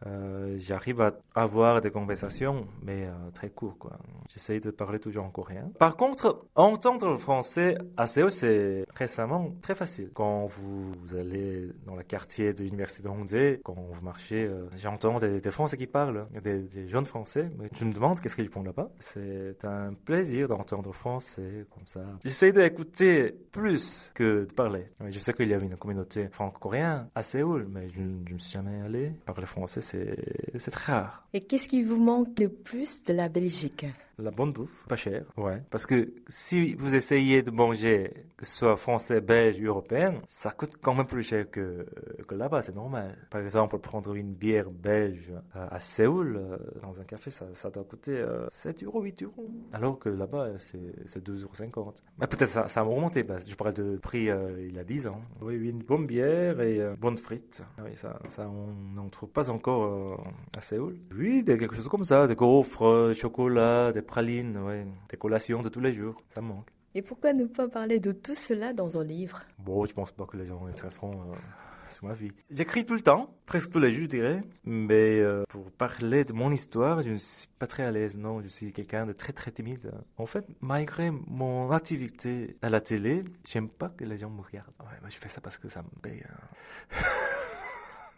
J'arrive 0.57 1.01
à 1.01 1.12
avoir 1.35 1.81
des 1.81 1.90
conversations, 1.90 2.66
mais 2.83 3.09
très 3.35 3.51
courtes, 3.51 3.79
quoi. 3.79 3.99
J'essaye 4.33 4.61
de 4.61 4.70
parler 4.70 4.99
toujours 4.99 5.25
en 5.25 5.31
coréen. 5.31 5.70
Par 5.79 5.96
contre, 5.96 6.46
entendre 6.55 7.09
le 7.09 7.18
français 7.18 7.77
à 7.96 8.07
Séoul, 8.07 8.31
c'est 8.31 8.87
récemment 8.94 9.49
très 9.60 9.74
facile. 9.74 10.10
Quand 10.14 10.46
vous, 10.46 11.16
allez 11.16 11.68
dans 11.86 11.96
le 11.96 12.02
quartier 12.02 12.52
de 12.52 12.62
l'université 12.62 13.02
de 13.02 13.08
Hongdae, 13.08 13.60
quand 13.64 13.74
vous 13.74 14.04
marchez, 14.04 14.44
euh, 14.44 14.66
j'entends 14.76 15.18
des, 15.18 15.40
Français 15.50 15.76
qui 15.76 15.86
parlent, 15.86 16.26
des, 16.42 16.60
des 16.60 16.88
jeunes 16.88 17.06
Français. 17.06 17.50
Mais 17.58 17.68
je 17.72 17.84
me 17.84 17.92
demande 17.92 18.20
qu'est-ce 18.20 18.36
qu'ils 18.36 18.48
font 18.48 18.62
là-bas. 18.62 18.90
C'est 18.98 19.64
un 19.64 19.94
plaisir 19.94 20.48
d'entendre 20.48 20.92
français 20.92 21.66
comme 21.70 21.86
ça. 21.86 22.00
J'essaie 22.24 22.52
d'écouter 22.52 23.34
plus 23.50 24.10
que 24.14 24.44
de 24.44 24.52
parler. 24.52 24.86
Je 25.08 25.18
sais 25.18 25.32
qu'il 25.32 25.48
y 25.48 25.54
a 25.54 25.58
une 25.58 25.76
communauté 25.76 26.28
franco-coréenne 26.30 27.08
à 27.14 27.22
Séoul, 27.22 27.66
mais 27.68 27.88
je 27.90 28.00
ne 28.00 28.32
me 28.32 28.38
suis 28.38 28.52
jamais 28.52 28.80
allé. 28.84 29.12
Parler 29.26 29.46
français, 29.46 29.80
c'est 29.80 30.70
très 30.70 30.92
rare. 30.92 31.26
Et 31.32 31.40
qu'est-ce 31.40 31.68
qui 31.68 31.82
vous 31.82 32.00
manque 32.00 32.38
le 32.38 32.48
plus 32.48 33.02
de 33.04 33.12
la 33.12 33.28
Belgique? 33.28 33.86
La 34.18 34.30
bonne 34.30 34.52
bouffe, 34.52 34.84
pas 34.86 34.96
cher, 34.96 35.24
ouais. 35.38 35.62
Parce 35.70 35.86
que 35.86 36.12
si 36.28 36.74
vous 36.74 36.94
essayez 36.94 37.42
de 37.42 37.50
manger, 37.50 38.12
que 38.36 38.44
ce 38.44 38.58
soit 38.58 38.76
français, 38.76 39.22
belge, 39.22 39.39
européen, 39.62 40.14
ça 40.26 40.50
coûte 40.50 40.76
quand 40.81 40.94
même 40.94 41.07
plus 41.07 41.22
cher 41.22 41.50
que, 41.50 41.87
que 42.26 42.35
là-bas, 42.35 42.62
c'est 42.62 42.74
normal. 42.74 43.16
Par 43.31 43.40
exemple, 43.40 43.79
prendre 43.79 44.14
une 44.14 44.33
bière 44.33 44.70
belge 44.70 45.33
à 45.55 45.79
Séoul, 45.79 46.37
euh, 46.37 46.59
dans 46.83 47.00
un 47.00 47.05
café, 47.05 47.31
ça, 47.31 47.46
ça 47.55 47.70
doit 47.70 47.85
coûter 47.85 48.24
7 48.48 48.83
euh, 48.83 48.87
euros, 48.87 49.03
8 49.03 49.22
euros. 49.22 49.50
Alors 49.72 49.98
que 49.98 50.09
là-bas, 50.09 50.59
c'est 50.59 50.79
2,50 50.79 51.79
euros. 51.79 51.94
Mais 52.18 52.26
peut-être 52.26 52.50
ça, 52.50 52.68
ça 52.68 52.81
a 52.81 52.83
remonté, 52.83 53.26
je 53.46 53.55
parlais 53.55 53.74
de 53.74 53.96
prix 53.96 54.31
euh, 54.31 54.66
il 54.68 54.74
y 54.74 54.79
a 54.79 54.85
10 54.85 55.07
ans. 55.09 55.20
Oui, 55.40 55.57
une 55.57 55.83
bonne 55.83 56.07
bière 56.07 56.61
et 56.61 56.81
bonne 56.98 57.16
frites. 57.16 57.62
Ah 57.79 57.83
oui, 57.85 57.92
ça, 57.94 58.18
ça 58.29 58.48
on 58.48 58.94
n'en 58.94 59.09
trouve 59.09 59.31
pas 59.31 59.50
encore 59.50 60.24
à 60.57 60.61
Séoul. 60.61 60.96
Oui, 61.16 61.44
quelque 61.44 61.74
chose 61.74 61.88
comme 61.88 62.05
ça, 62.05 62.26
des 62.26 62.37
gaufres, 62.37 63.12
chocolat, 63.14 63.92
des 63.92 64.03
pralines, 64.03 64.59
ouais, 64.59 64.87
des 65.09 65.16
collations 65.16 65.62
de 65.62 65.68
tous 65.68 65.81
les 65.81 65.92
jours, 65.92 66.22
ça 66.31 66.40
manque. 66.40 66.70
Et 66.94 67.03
pourquoi 67.03 67.33
ne 67.33 67.44
pas 67.44 67.68
parler 67.68 68.00
de 68.00 68.12
tout 68.12 68.35
cela 68.35 68.72
dans 68.72 68.98
un 68.98 69.05
livre? 69.05 69.42
Bon, 69.59 69.85
je 69.87 69.94
pense 69.94 70.11
pas 70.11 70.26
que 70.26 70.37
les 70.37 70.46
gens 70.46 70.66
intéresseront 70.66 71.12
euh, 71.12 71.35
sur 71.88 72.07
ma 72.07 72.14
vie. 72.14 72.33
J'écris 72.50 72.85
tout 72.85 72.94
le 72.94 73.00
temps, 73.00 73.33
presque 73.46 73.70
tous 73.70 73.79
les 73.79 73.92
jours, 73.92 74.03
je 74.03 74.09
dirais, 74.09 74.40
mais 74.64 75.20
euh, 75.20 75.44
pour 75.48 75.70
parler 75.70 76.24
de 76.24 76.33
mon 76.33 76.50
histoire, 76.50 77.03
je 77.03 77.11
ne 77.11 77.16
suis 77.16 77.46
pas 77.59 77.68
très 77.68 77.85
à 77.85 77.92
l'aise, 77.92 78.16
non, 78.16 78.42
je 78.42 78.48
suis 78.48 78.72
quelqu'un 78.72 79.07
de 79.07 79.12
très 79.12 79.33
très 79.33 79.53
timide. 79.53 79.92
En 80.16 80.26
fait, 80.26 80.44
malgré 80.61 81.12
mon 81.12 81.70
activité 81.70 82.57
à 82.61 82.70
la 82.70 82.81
télé, 82.81 83.22
j'aime 83.48 83.68
pas 83.68 83.88
que 83.88 84.05
les 84.05 84.18
gens 84.18 84.31
me 84.31 84.42
regardent. 84.42 84.72
Ouais, 84.81 85.09
je 85.09 85.16
fais 85.16 85.29
ça 85.29 85.40
parce 85.40 85.59
que 85.59 85.68
ça 85.68 85.83
me 85.83 86.00
paye. 86.00 86.22
Hein. 86.29 86.96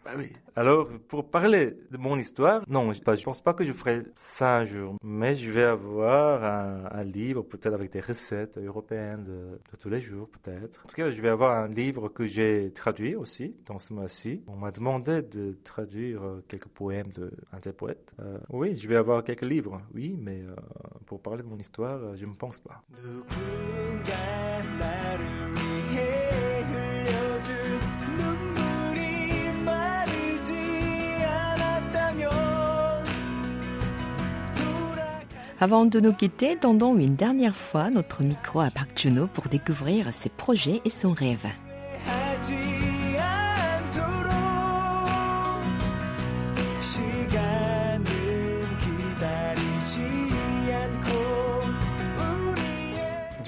Bah 0.03 0.11
oui. 0.17 0.31
Alors, 0.55 0.87
pour 1.07 1.29
parler 1.29 1.77
de 1.91 1.97
mon 1.97 2.17
histoire, 2.17 2.63
non, 2.67 2.91
je 2.91 2.99
ne 2.99 3.23
pense 3.23 3.41
pas 3.41 3.53
que 3.53 3.63
je 3.63 3.73
ferai 3.73 4.03
ça 4.15 4.57
un 4.57 4.65
jour, 4.65 4.97
mais 5.01 5.33
je 5.35 5.49
vais 5.49 5.63
avoir 5.63 6.43
un, 6.43 7.03
livre, 7.03 7.41
peut-être 7.43 7.73
avec 7.73 7.91
des 7.91 8.01
recettes 8.01 8.57
européennes 8.57 9.23
de, 9.23 9.59
tous 9.79 9.89
les 9.89 10.01
jours, 10.01 10.29
peut-être. 10.29 10.83
En 10.85 10.89
tout 10.89 10.95
cas, 10.95 11.09
je 11.09 11.21
vais 11.21 11.29
avoir 11.29 11.57
un 11.57 11.67
livre 11.67 12.09
que 12.09 12.25
j'ai 12.25 12.71
traduit 12.73 13.15
aussi 13.15 13.55
dans 13.65 13.79
ce 13.79 13.93
mois-ci. 13.93 14.43
On 14.47 14.57
m'a 14.57 14.71
demandé 14.71 15.21
de 15.21 15.53
traduire 15.63 16.23
euh, 16.23 16.43
quelques 16.47 16.67
poèmes 16.67 17.11
d'un 17.13 17.59
des 17.61 17.73
poètes. 17.73 18.13
Euh, 18.19 18.37
oui, 18.49 18.75
je 18.75 18.87
vais 18.87 18.97
avoir 18.97 19.23
quelques 19.23 19.41
livres, 19.41 19.81
oui, 19.93 20.15
mais 20.19 20.41
euh, 20.41 20.53
pour 21.05 21.21
parler 21.21 21.43
de 21.43 21.47
mon 21.47 21.57
histoire, 21.57 22.15
je 22.15 22.25
ne 22.25 22.33
pense 22.33 22.59
pas. 22.59 22.83
Avant 35.63 35.85
de 35.85 36.01
nous 36.01 36.11
quitter, 36.11 36.57
tendons 36.57 36.97
une 36.97 37.15
dernière 37.15 37.55
fois 37.55 37.89
notre 37.89 38.21
micro 38.21 38.59
à 38.59 38.69
Park 38.69 38.99
Juno 38.99 39.27
pour 39.27 39.47
découvrir 39.47 40.11
ses 40.11 40.27
projets 40.27 40.81
et 40.83 40.89
son 40.89 41.13
rêve. 41.13 41.47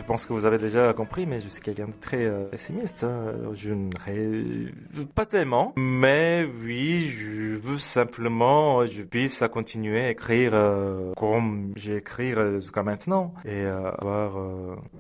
Pense 0.06 0.26
que 0.26 0.34
vous 0.34 0.46
avez 0.46 0.58
déjà 0.58 0.94
compris, 0.94 1.26
mais 1.26 1.40
je 1.40 1.48
suis 1.48 1.62
quelqu'un 1.62 1.88
de 1.88 1.94
très 1.94 2.26
euh, 2.26 2.46
pessimiste. 2.46 3.04
Hein. 3.04 3.34
Je 3.54 3.74
ne 3.74 3.90
rêve 4.04 5.06
pas 5.16 5.26
tellement, 5.26 5.74
mais 5.76 6.48
oui, 6.62 7.08
je 7.10 7.56
veux 7.56 7.78
simplement 7.78 8.86
je 8.86 9.04
puisse 9.04 9.44
continuer 9.52 10.02
à 10.02 10.10
écrire 10.12 10.52
euh, 10.54 11.14
comme 11.16 11.74
j'ai 11.76 11.98
écrit 11.98 12.34
jusqu'à 12.56 12.84
maintenant 12.84 13.34
et 13.46 13.64
euh, 13.64 13.92
avoir 13.92 14.38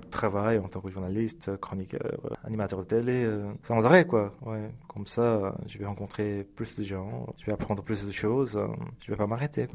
travail 0.10 0.58
en 0.60 0.68
tant 0.68 0.82
que 0.82 0.90
journaliste, 0.90 1.56
chroniqueur, 1.58 2.20
animateur 2.44 2.80
de 2.80 2.86
télé 2.86 3.30
sans 3.62 3.86
arrêt 3.86 4.06
quoi. 4.06 4.34
Ouais, 4.46 4.70
comme 4.88 5.06
ça, 5.06 5.56
je 5.68 5.78
vais 5.78 5.86
rencontrer 5.86 6.46
plus 6.56 6.76
de 6.78 6.84
gens, 6.84 7.28
je 7.38 7.46
vais 7.46 7.54
apprendre 7.54 7.84
plus 7.84 8.06
de 8.06 8.12
choses, 8.12 8.60
je 9.02 9.12
vais 9.12 9.18
pas 9.18 9.28
m'arrêter. 9.28 9.68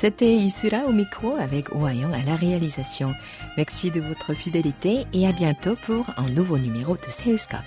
C'était 0.00 0.34
Isura 0.34 0.86
au 0.86 0.92
micro 0.92 1.36
avec 1.36 1.74
Oayon 1.74 2.14
à 2.14 2.22
la 2.22 2.34
réalisation. 2.34 3.12
Merci 3.58 3.90
de 3.90 4.00
votre 4.00 4.32
fidélité 4.32 5.04
et 5.12 5.28
à 5.28 5.32
bientôt 5.32 5.76
pour 5.84 6.08
un 6.16 6.24
nouveau 6.30 6.56
numéro 6.56 6.96
de 6.96 7.10
Seuscope. 7.10 7.60